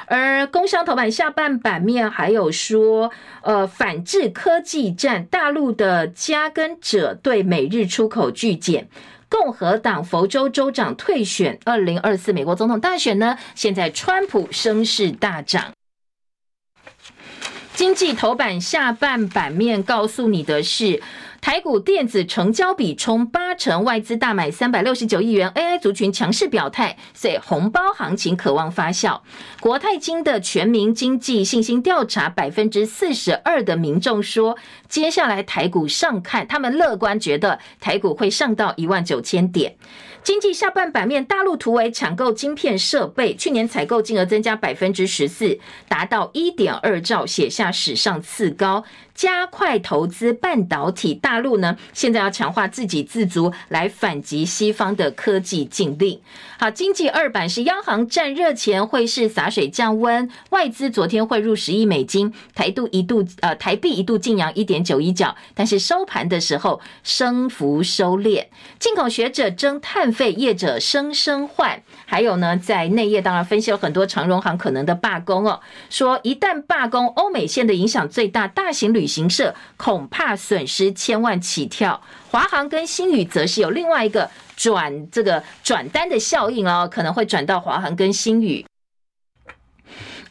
[0.08, 8.88] 而工商头版下半版面还有说，呃，反制科技战，大陆的加跟者对美日出口拒检，
[9.28, 15.74] 共和党佛州州长退选，二零二四美国总统大选呢，现在川普声势大涨。
[17.74, 21.02] 经济头版下半版面告诉你的是。
[21.40, 29.22] 台股电子成交比冲八成，外资大买三百六十九亿元，AI 族群强势表态，所以红包行情可望发酵。
[29.60, 34.58] 国泰金的全民经济信心调查，百分之四十二的民众说，
[34.90, 39.76] 接下来台股上看，他们乐观，觉得台股会上到一万九千点。
[40.24, 48.84] 经济下半版面，大陆突围抢购晶片设备，去年采购金额增加百分之十四，达到一点二兆，写下史上次高，
[49.18, 51.14] 加快投资半导体。
[51.14, 56.22] 大陆呢，现在要强化自给自足，来反击西方的科技禁令。
[56.60, 68.46] 好，经济二版是央行赚热钱，汇市洒水降温，外资昨天汇入十亿美金，台度一度呃台币一度劲扬一点九一角，但是收盘的时候升幅收敛。
[68.80, 71.82] 进口学者争碳费，业者声声换。
[72.06, 82.02] 还有呢，在内页当然分析了很多长荣航可能的罢工哦，说一旦罢工，欧美线的影响最大，大型旅行社恐怕损失千万起跳。
[82.30, 84.30] 华航跟星宇则是有另外一个。
[84.58, 88.66] 转这个转单的效应哦，可能会转到华航跟星宇。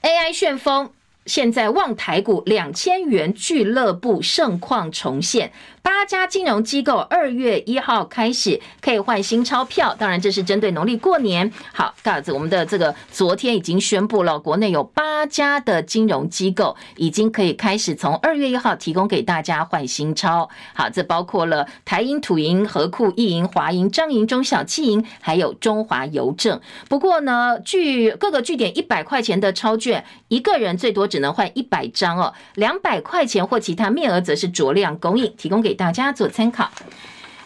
[0.02, 0.90] AI 旋风，
[1.26, 5.52] 现在望台股两千元俱乐部盛况重现。
[5.86, 11.52] 八家金融机构二月一号开始可以换新钞票，当然这是针对农历过年。
[11.72, 20.50] 好，告诉我们的这个昨天已经宣布了，国内有八家的金融机构已经可以开始从二月一号提供给大家换新钞。
[20.74, 26.60] 好，这包括了台银、土银、合库、一银、华银、彰银、中小企银，还有中华邮政。
[26.88, 32.34] 不过呢，据各个据点一百块钱的钞券，一个人最多只能换一百张哦。
[32.56, 35.75] 两百块钱或其他面额则是酌量供应，提供给。
[35.76, 36.70] 大家做参考。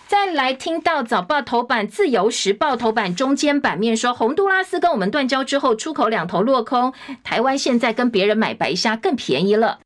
[0.07, 9.81] 再来听到早报头版，自由时报头版中间版面说，洪都拉斯跟我们断交之后，出口两头落空，台湾现在跟别人买白虾更便宜了。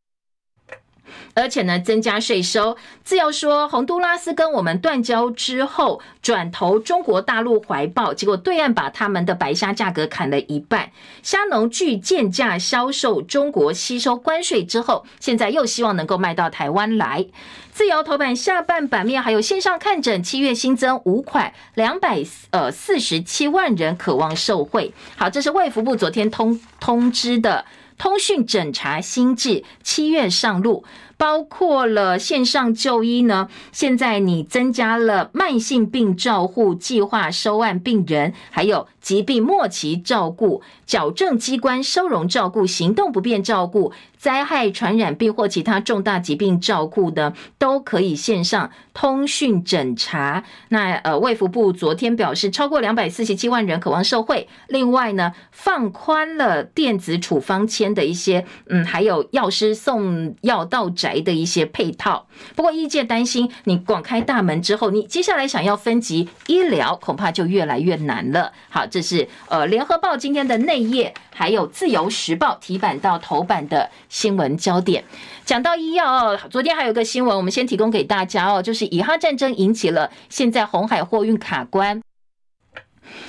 [1.35, 2.77] 而且呢，增加税收。
[3.03, 10.91] 自由说，洪都拉斯跟我们断交之后，转投中国大陆怀抱，结果对岸把他们的白虾价格砍了一半，
[11.23, 17.27] 虾农具贱价销售，中国吸收关税之后，现在又希望能够卖到台湾来。
[17.73, 24.95] 自由头版下半版面还有线上看诊，七月新增五款，两百呃四十七万人渴望受惠。
[25.17, 27.65] 好，这是卫福部昨天通通知的
[27.99, 30.85] 通讯诊查新制，七月上路。
[31.17, 43.93] 包括了线上就医呢，现在你增加了慢性病照护、计划收案病人，还有疾病末期照顾、矫正机关收容照顾、行动不便照顾。
[44.17, 50.45] 灾害传染病或其他重大疾病照顾的，都可以线上通讯诊查。
[50.71, 54.49] 那呃，卫福部昨天表示，超过两百四十七万人渴望受惠。
[54.69, 62.27] 另外呢，放宽了电子处方签的一些，嗯，还有药师送药到宅的一些配套。
[62.57, 68.53] 不过，业界担心，你广开大门之后，你接下来想要分级医疗，恐怕就越来越难了。
[68.71, 73.91] 好，这是呃，联合报今天的内页，还有自由时报提版到头版的。
[74.09, 75.05] 新闻焦点，
[75.45, 82.01] 讲到医药哦，昨天还有个新闻，我们先提供给大家哦，就是以哈战争引起了现在红海货运卡关。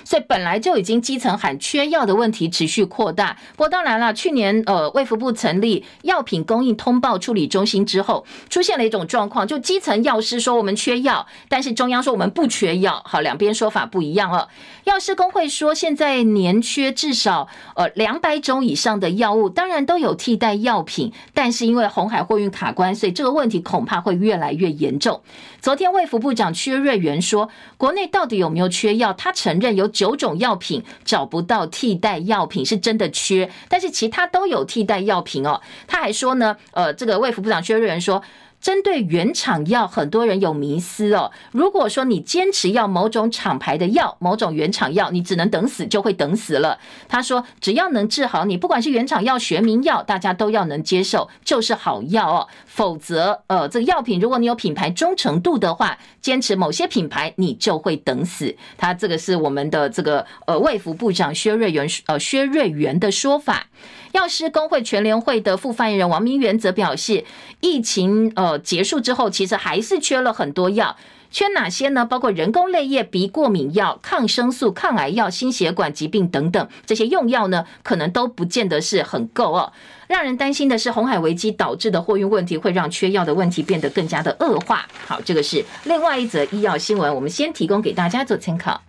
[0.04, 3.38] 所以本来就已经基层喊缺药的问题持续扩大。
[3.52, 14.48] 不过当然了，去年呃卫福部成立药品供应通报处理中心之后，出现了一种状况，就基层药师说我们缺药，但是中央说我们不缺药，好，两边说法不一样哦。
[14.86, 25.22] 药师工会说现在年缺至少呃两百种以上的药物，当然都有替代药品，但是因为红海货运卡关，所以这个问题恐怕会越来越严重。
[25.62, 29.14] 昨天卫福部长薛瑞元说，国内到底有没有缺药？
[29.14, 29.75] 他承认。
[29.76, 35.62] 有九种药品找不到替代药品，是真的缺，但是其他都有替代药品哦。
[35.86, 38.22] 他还说呢，呃，这个卫福部长薛瑞仁说。
[38.66, 41.32] 针对原厂药，很多人有迷思哦。
[41.52, 46.80] 如果说你坚持要某种厂牌的药、某种原厂药，你只能等死，就会等死了。
[47.08, 52.48] 他说，只要能治好你，不管是原厂药、学名药，大家都要能接受，就是好药哦。
[52.66, 58.56] 否则，呃，这个药品，如果你有品牌忠诚度的话，坚持某些品牌，你就会等死。
[58.78, 63.68] 他这个是我们的这个呃卫福部长薛瑞元呃薛瑞元的说法。
[64.16, 67.26] 药师工会全联会的副发言人王明元则表示，
[67.60, 70.96] 疫情呃结束之后，其实还是缺了很多药，
[71.30, 72.06] 缺哪些呢？
[72.06, 79.74] 包括人工泪液、鼻过敏药、抗生素、抗癌药、心血管疾病等等，这些用药呢，可能都不见得是很够哦。
[80.08, 84.88] 让人担心的是，红海危机导致的货运问题，会让缺药的问题变得更加的恶化。
[85.06, 88.82] 好，这个是另外一则医药新闻，我们先提供给大家做参考。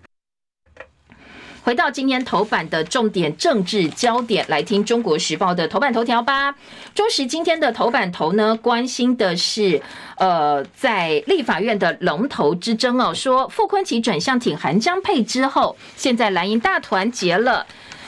[1.66, 6.54] 回到今天头版的重点政治焦点，来听《中国时报》的头版头条吧。
[6.94, 9.82] 中时今天的头版头呢，关心的是，
[10.16, 17.66] 呃，在立法院的龙头之争哦，说傅昆奇转向挺韩江配之后，现在蓝营大团结了。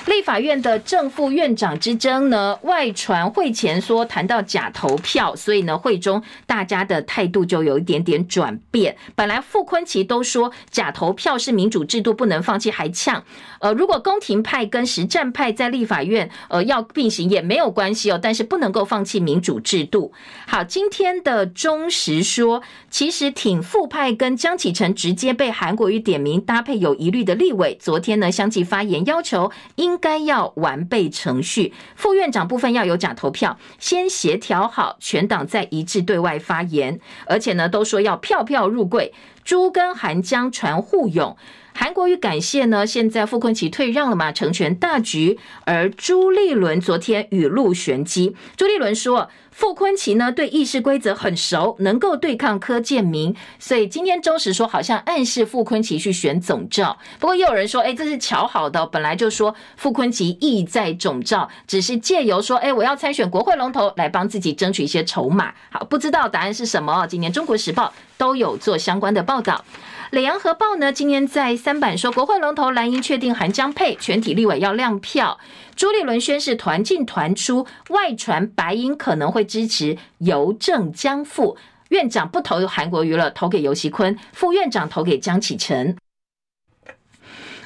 [0.08, 8.96] 立法院的正副院长之争呢，外传会前说谈到假投票，所以呢，会中大家的态度就有一点点转变。
[9.14, 13.22] 本来傅昆萁都说假投票是民主制度不能放弃，还呛，
[13.60, 20.12] 呃，如果宫廷派跟实战派在立法院呃要并行也没有关系哦，但是不能够放弃民主制度。
[20.46, 29.97] 好，今天的中时说，其实挺傅派跟江启臣直接被韩国瑜点名搭配有疑虑的立委，昨天呢相继发言要求应。
[29.98, 39.12] 该要完备程序，副院长部分要有假投票，先协调好，全党再一致对外发言，而且呢，都说要票票入柜。
[39.44, 41.34] 朱跟韩江传互用，
[41.80, 45.38] 韩国瑜感谢呢，现在傅昆萁退让了嘛，成全大局。
[45.64, 49.30] 而朱立伦昨天雨露玄机，朱立伦说。
[49.50, 56.96] 傅昆萁呢，对议事规则很熟，能够对抗柯建铭，所以今天中时说好像暗示傅昆萁去选总召。
[57.18, 65.52] 不过也有人说，哎，这是巧好的，本来就说傅昆萁意在总召，只是借由说，哎，我要参选国会龙头来帮自己争取一些筹码。
[65.70, 67.04] 好，不知道答案是什么？
[67.08, 69.64] 今年中国时报都有做相关的报道。
[70.10, 75.38] 《联合报》呢，今天在三版说，国会龙头蓝营确定韩江配，全体立委要亮票。
[75.76, 81.58] 朱立伦宣誓团进团出，外传白银可能会支持邮政江副
[81.90, 85.94] 院长不投韩国娱乐，投给游锡坤，副院长投给江启臣。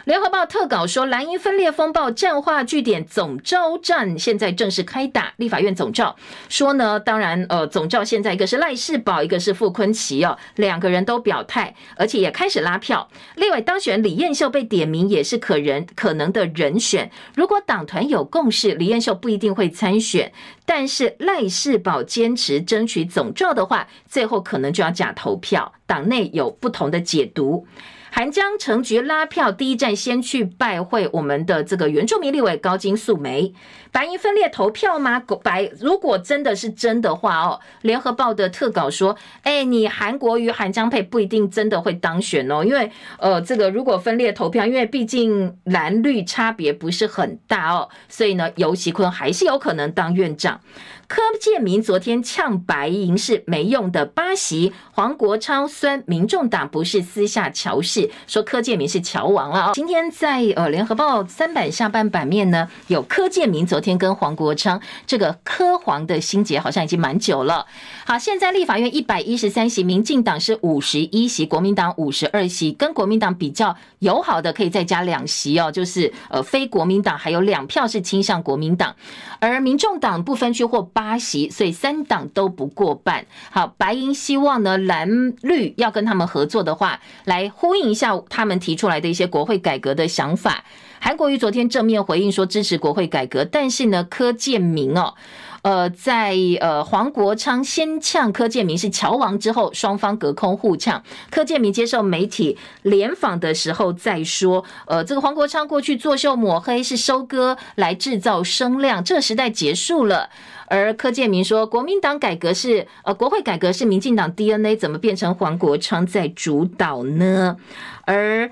[0.04, 5.32] 联合报特稿说，蓝营分裂风暴战化据点总召战现在正式开打。
[5.36, 6.16] 立法院总召
[6.48, 13.08] 说呢，当然，呃，总召现在一个是赖士宝，一个是傅昆萁哦，两个人都表态，而且也开始拉票。
[13.36, 17.08] 立委当选李彦秀被点名也是可人可能的人选。
[17.36, 20.32] 如果党团有共识，李彦秀不一定会参选，
[20.66, 25.72] 但是赖士宝坚持争取总召的话，最后可能就要假投票。
[25.86, 27.68] 党内有不同的解读。
[28.14, 33.54] 韩江成局拉票，第一站先去拜会我们的这个原住民立委高金素梅。
[33.92, 35.22] 白银分裂投票吗？
[35.42, 50.60] 白如果真的是真的话哦，联合报的特稿说，哎，你韩国瑜韩江佩不一定真的会当选哦，因为呃，这个如果分裂投票，因为毕竟蓝绿差别不是很大哦，所以呢，游锡堃还是有可能当院长。
[51.08, 59.72] 柯建铭昨天呛白银是没用的八席，黄国昌酸民众党不是私下乔事，说柯建铭是乔王了啊。
[59.74, 67.66] 今天在呃联合报三版下半版面呢，有柯建铭昨天跟黄国昌这个科黄的心结好像已经蛮久了。
[68.06, 78.96] 好，现在立法院一百一十三席，民进党是五十一席，国民党五十二席，跟国民党比较友好的可以再加两席哦，就是呃非国民党还有两票是倾向国民党，
[79.40, 81.02] 而民众党不分区或八。
[81.02, 83.26] 八席，所以三党都不过半。
[83.50, 90.62] 好，白银希望呢，蓝绿要跟他们合作的话，来呼应一下他们提出来的一些国会改革的想法。
[91.04, 95.14] 韩国瑜昨天正面回应说支持国会改革，但是呢，柯建铭哦。
[95.62, 101.02] 呃，在呃黄国昌先呛柯建铭是乔王之后，双方隔空互呛。
[101.28, 110.30] 柯建铭接受媒体联访的时候再说，呃，这个黄国昌过去作秀抹黑是收割来制造声量，这个时代结束了。
[110.68, 117.56] 而柯建铭说，国民党改革是呃国会改革是民进党 DNA，怎么变成黄国昌在主导呢？
[118.04, 118.48] 而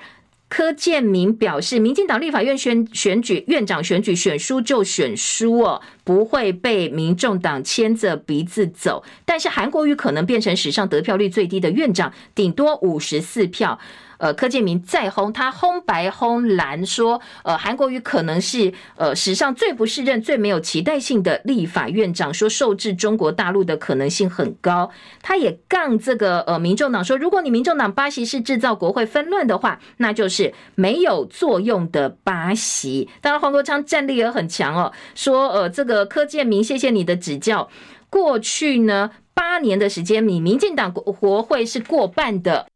[0.51, 9.05] 柯建铭表示，民进党立法院选选举院长选举选输就选输哦，不会被民众党牵着鼻子走。
[9.25, 13.79] 但是韩国瑜可能变成史上得票率最低的院长，顶多五十四票。
[14.21, 24.91] 呃，柯建铭再轰他轰白轰蓝，说呃韩国瑜可能是呃史上最不适任、最没有期待性的立法院长，说受制中国大陆的可能性很高。
[25.23, 33.09] 他也杠这个呃民众党说，如果你民众党八席是制造国会纷乱的话，那就是没有作用的八席。
[33.23, 37.71] 当然黄国昌战力也很强哦，说呃这个柯建铭，谢谢你的指教。
[38.11, 42.67] 过去呢八年的时间，你民进党国国会是过半的。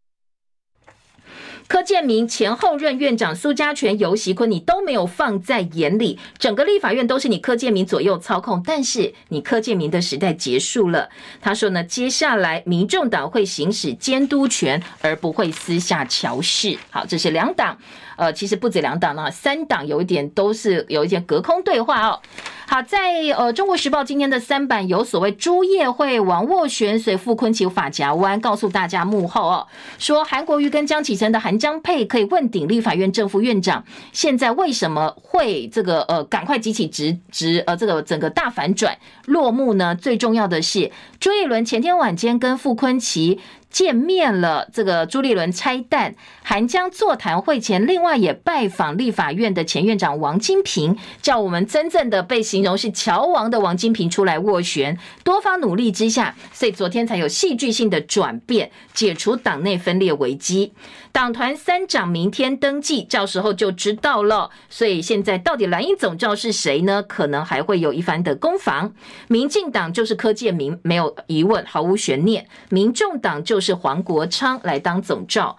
[1.67, 8.63] 柯建铭前后任院长苏家全、游锡堃，你都没有放在眼里，整个立法院都是你柯建铭左右操控。
[8.65, 11.09] 但是你柯建铭的时代结束了。
[11.41, 16.79] 他说呢，接下来民众党会行使监督权，而不会私下乔事。
[16.91, 17.77] 好，这是两党，
[18.17, 22.21] 呃，其实不止两党呢，三党有一点都是有一点隔空对话哦。
[22.67, 29.67] 好，在呃《中国时报》今天的三版有所谓朱叶会、王斡旋随傅崐萁发夹弯，告诉大家幕后哦，
[29.99, 38.97] 说韩国瑜跟江启臣的韩江配可以问鼎立法院正副院长，现在为什么会这个呃赶快集起直直呃这个整个大反转
[39.27, 39.95] 落幕呢？
[39.95, 40.91] 最重要的是
[41.21, 43.39] 朱立伦前天晚间跟傅崐萁。
[43.71, 44.69] 见面了。
[44.73, 54.97] 这个朱立伦拆弹，韩江座谈会前，另外也拜访立法院的前院长王金平，叫我们真正的被形容是乔王的王金平出来斡旋。
[55.25, 60.73] 多方努力之下，所以昨天才有戏剧性的转变，解除党内分裂危机。
[61.11, 64.51] 党团三长明天登记，到时候就知道了。
[64.71, 67.03] 所以现在到底蓝营总召是谁呢？
[67.03, 68.95] 可能还会有一番的攻防。
[69.27, 72.47] 民进党就是柯建铭，没有疑问，毫无悬念。
[72.69, 75.57] 民众党就是黄国昌来当总召。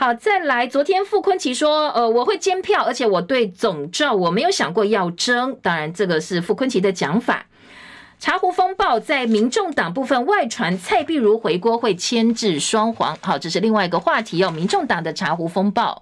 [0.00, 5.54] 好，再来，昨天傅昆萁说，呃，我会监票，而且我对总召我没有想过要争。
[5.60, 7.44] 当然，这个是傅昆萁的讲法。
[8.18, 13.14] 茶壶风暴在民众党部分外传，蔡壁如回锅会牵制双黄。
[13.20, 14.50] 好，这是另外一个话题要。
[14.50, 16.00] 民众党的茶壶风暴。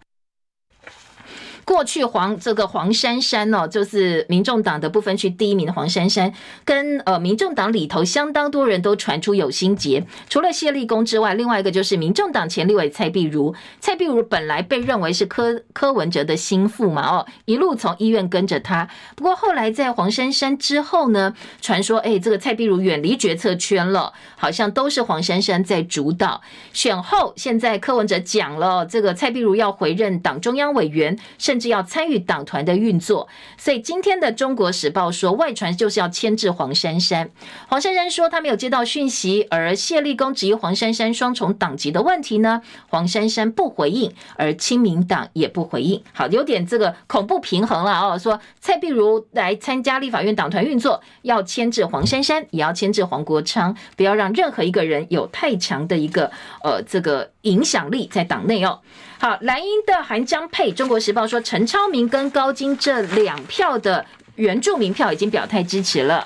[1.68, 6.32] 过去黄这个黄珊珊哦，就是民众党的不分区第一名的黄珊珊，
[6.64, 10.02] 跟呃民众党里头相当多人都传出有心结。
[10.30, 13.54] 除了谢立功之外，另外一个就是民众党前立委蔡壁如。
[13.80, 18.88] 蔡壁如本来被认为是柯柯文哲的心腹嘛，哦，一路从医院跟着他。
[19.14, 26.40] 不过后来在黄珊珊之后呢，传说哎，这个蔡壁如远离决策圈了，好像都是黄珊珊在主导。
[26.72, 31.57] 选后现在柯文哲讲了，这个蔡壁如要回任党中央委员，甚。
[31.58, 37.28] 甚至要参与党团的运作，所以今天的《中国时报》说外传就是要牵制黄珊珊。
[37.66, 42.62] 黄珊珊说他没有接到讯息，而谢立功质疑黄珊珊双重党籍的问题呢？
[42.86, 46.00] 黄珊珊不回应，而亲民党也不回应。
[46.12, 48.16] 好，有点这个恐怖平衡了哦。
[48.16, 56.30] 说蔡壁如来参加立法院党团运作，要牵制黄珊珊，也要牵制黄国昌，不要让任何一个人有太强的一个
[56.62, 58.78] 呃这个影响力在党内哦。
[59.20, 64.06] 好，蓝营的韩江佩，《中国时报》说陈超明跟高金这两票的
[64.36, 66.24] 原住民票已经表态支持了。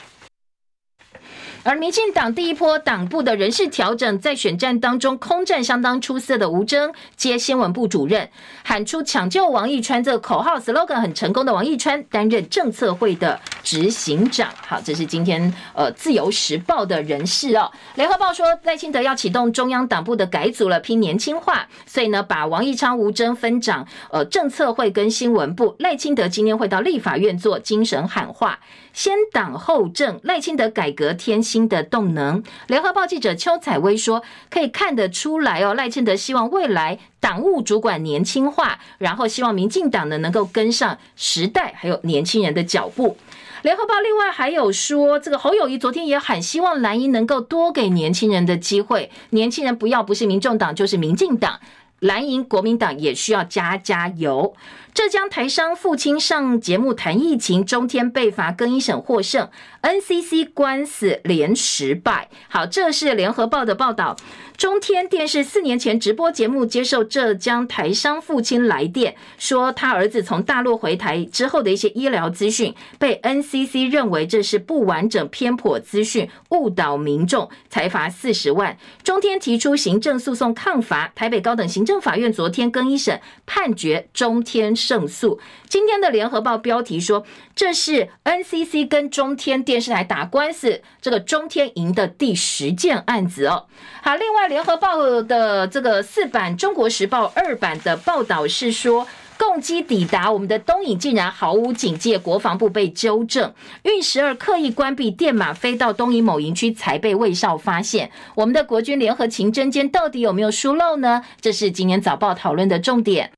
[1.64, 8.28] 而民进党第一波党部的人事调整，在选战当中空战相当出色的吴峥接新闻部主任，
[8.64, 14.48] 喊出抢救王义川这个口号 slogan 很成功的王义川担任政策会的执行长。
[14.66, 17.70] 好，这是今天呃自由时报的人事哦。
[17.94, 25.76] 联合报说赖清德要启动中央党部的改组了，拼年轻化，所以呢把王义昌、吴峥分掌呃政策会跟新闻部。
[25.78, 28.58] 赖清德今天会到立法院做精神喊话。
[28.92, 32.42] 先党后政，赖清德改革添新的动能。
[32.66, 43.16] 联合报记者邱采薇说，可以看得出来哦，赖清德希望未来党务主管年轻化，然后希望民进党呢能够跟上时代还有年轻人的脚步。
[43.62, 51.60] 联合报另外还有说，这个侯友宜昨天也很希望蓝营能够多给年轻人的机会，年轻人不要不是民众党就是民进党，
[52.00, 54.52] 蓝营国民党也需要加加油。
[54.94, 59.48] 浙江台商父亲上节目谈疫情，中天被罚更一审获胜
[59.80, 62.28] ，NCC 官司连十败。
[62.48, 64.14] 好，这是联合报的报道。
[64.58, 78.76] 中天电视四年前直播节目接受浙江台商父亲来电，说他儿子从大陆回台之后的一些医疗资讯，被 NCC 认为这是不完整、偏颇资讯，误导民众，裁罚四十万。
[79.02, 84.76] 中天提出行政诉讼抗罚，台北高等行政法院昨天更一审判决中天。
[84.82, 85.38] 胜诉。
[85.68, 87.24] 今天的联合报标题说，
[87.54, 93.66] 这是 NCC 跟中天电视台打官司，这个中天赢的第十件案子哦。
[94.02, 99.06] 好，另外联合报的这个四版，中国时报二版的报道是说，
[99.38, 103.54] 共机抵达我们的东引竟然毫无警戒，国防部被纠正，
[103.84, 108.10] 运十二刻意关闭电码飞到东引某营区才被卫哨发现。
[108.34, 111.22] 我们的国军联合勤侦间到底有没有疏漏呢？
[111.40, 113.32] 这是今年早报讨论的重点。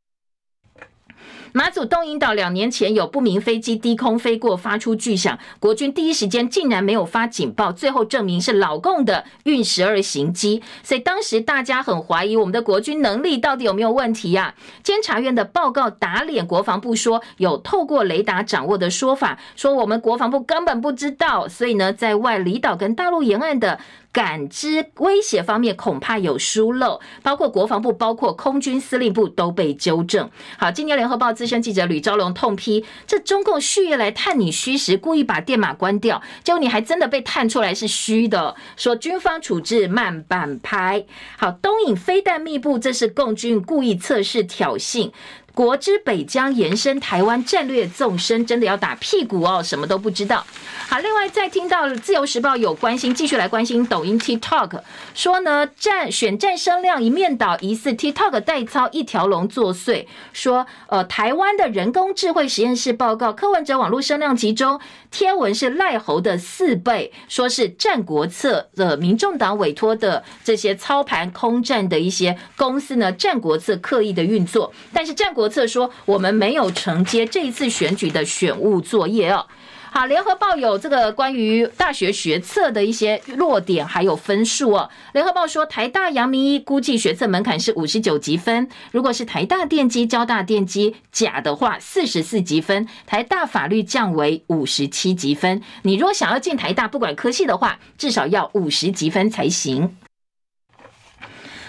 [1.57, 14.53] 马祖东引岛两年前有不明飞机低空飞过，发出巨响，国军第一时间竟然没有发警报，最后证明是老共的运十二型机，所以当时大家很怀疑我们的国军能力到底有没有问题呀？
[14.83, 23.79] 监察院的报告打脸国防部说有透过雷达掌握的说法，说我们国防部根本不知道，所以呢，在外离岛跟大陆沿岸的。
[24.15, 30.31] 感知威胁方面恐怕有疏漏，包括国防部、包括空军司令部都被纠正。
[30.57, 38.55] 好，今年联合报资深记者吕昭龙痛批：这中共蓄意来探你虚实，故意把电码关掉，结果你还真的被探出来是虚的。
[38.77, 41.05] 说军方处置慢半拍。
[41.37, 45.11] 好，东引飞弹密布，这是共军故意测试挑衅。
[45.55, 50.45] 国之北疆延伸台湾战略纵深，真的要打屁股哦，什么都不知道。
[50.89, 54.81] 好，另外再听到自由时报有关心，继续来关心抖音 TikTok，
[55.15, 60.07] 说呢战选战声量一面倒，疑似 TikTok 代操一条龙作祟。
[60.33, 64.81] 说呃台湾的人工智慧实验室报告，柯文哲网络声量集中，
[65.13, 75.44] 贴文是赖猴的四倍，说是战国策的民众党委托的这些操盘空战的一些公司呢，战国策刻意的运作，但是战国。
[75.45, 79.45] 国策说，我们没有承接这一次选举的选务作业哦。
[79.93, 84.89] 好，联合报有这个关于大学学测的一些弱点还有分数哦。
[85.13, 95.61] 联合报说，台大阳明医估计学测门槛是五十九级分，如果是台大电机、交大电机甲的话，四十四级分；台大法律降为五十七级分。
[95.83, 99.95] 你如果想要进台大，不管科系的话，至少要五十级分才行。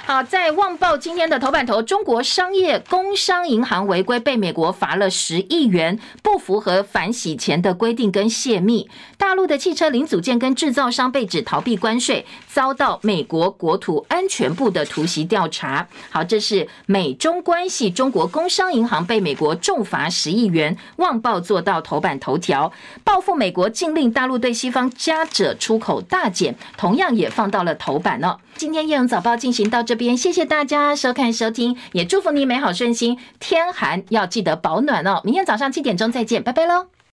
[0.07, 8.87] 好，在《旺报》今天的头版头，中国商业工商银行违规被美国罚了十亿元，不符合反洗钱的规定跟泄密。
[9.17, 15.87] 大陆的汽车零组件跟制造商被指逃避关税，遭到美国国土安全部的突袭调查。
[16.11, 22.71] 好，这是美中关系，中国工商银行被美国重罚十亿元，《旺报》做到头版头条，
[23.03, 28.37] 报复美国禁令大陆对西方加者出口大减，同样也放到了头版哦。
[28.55, 33.17] 今天《叶荣早报》进行到这边，谢谢大家收看收听，也祝福你美好顺心。
[33.39, 35.21] 天寒要记得保暖哦。
[35.23, 36.94] 明天早上七点钟再见，拜拜喽。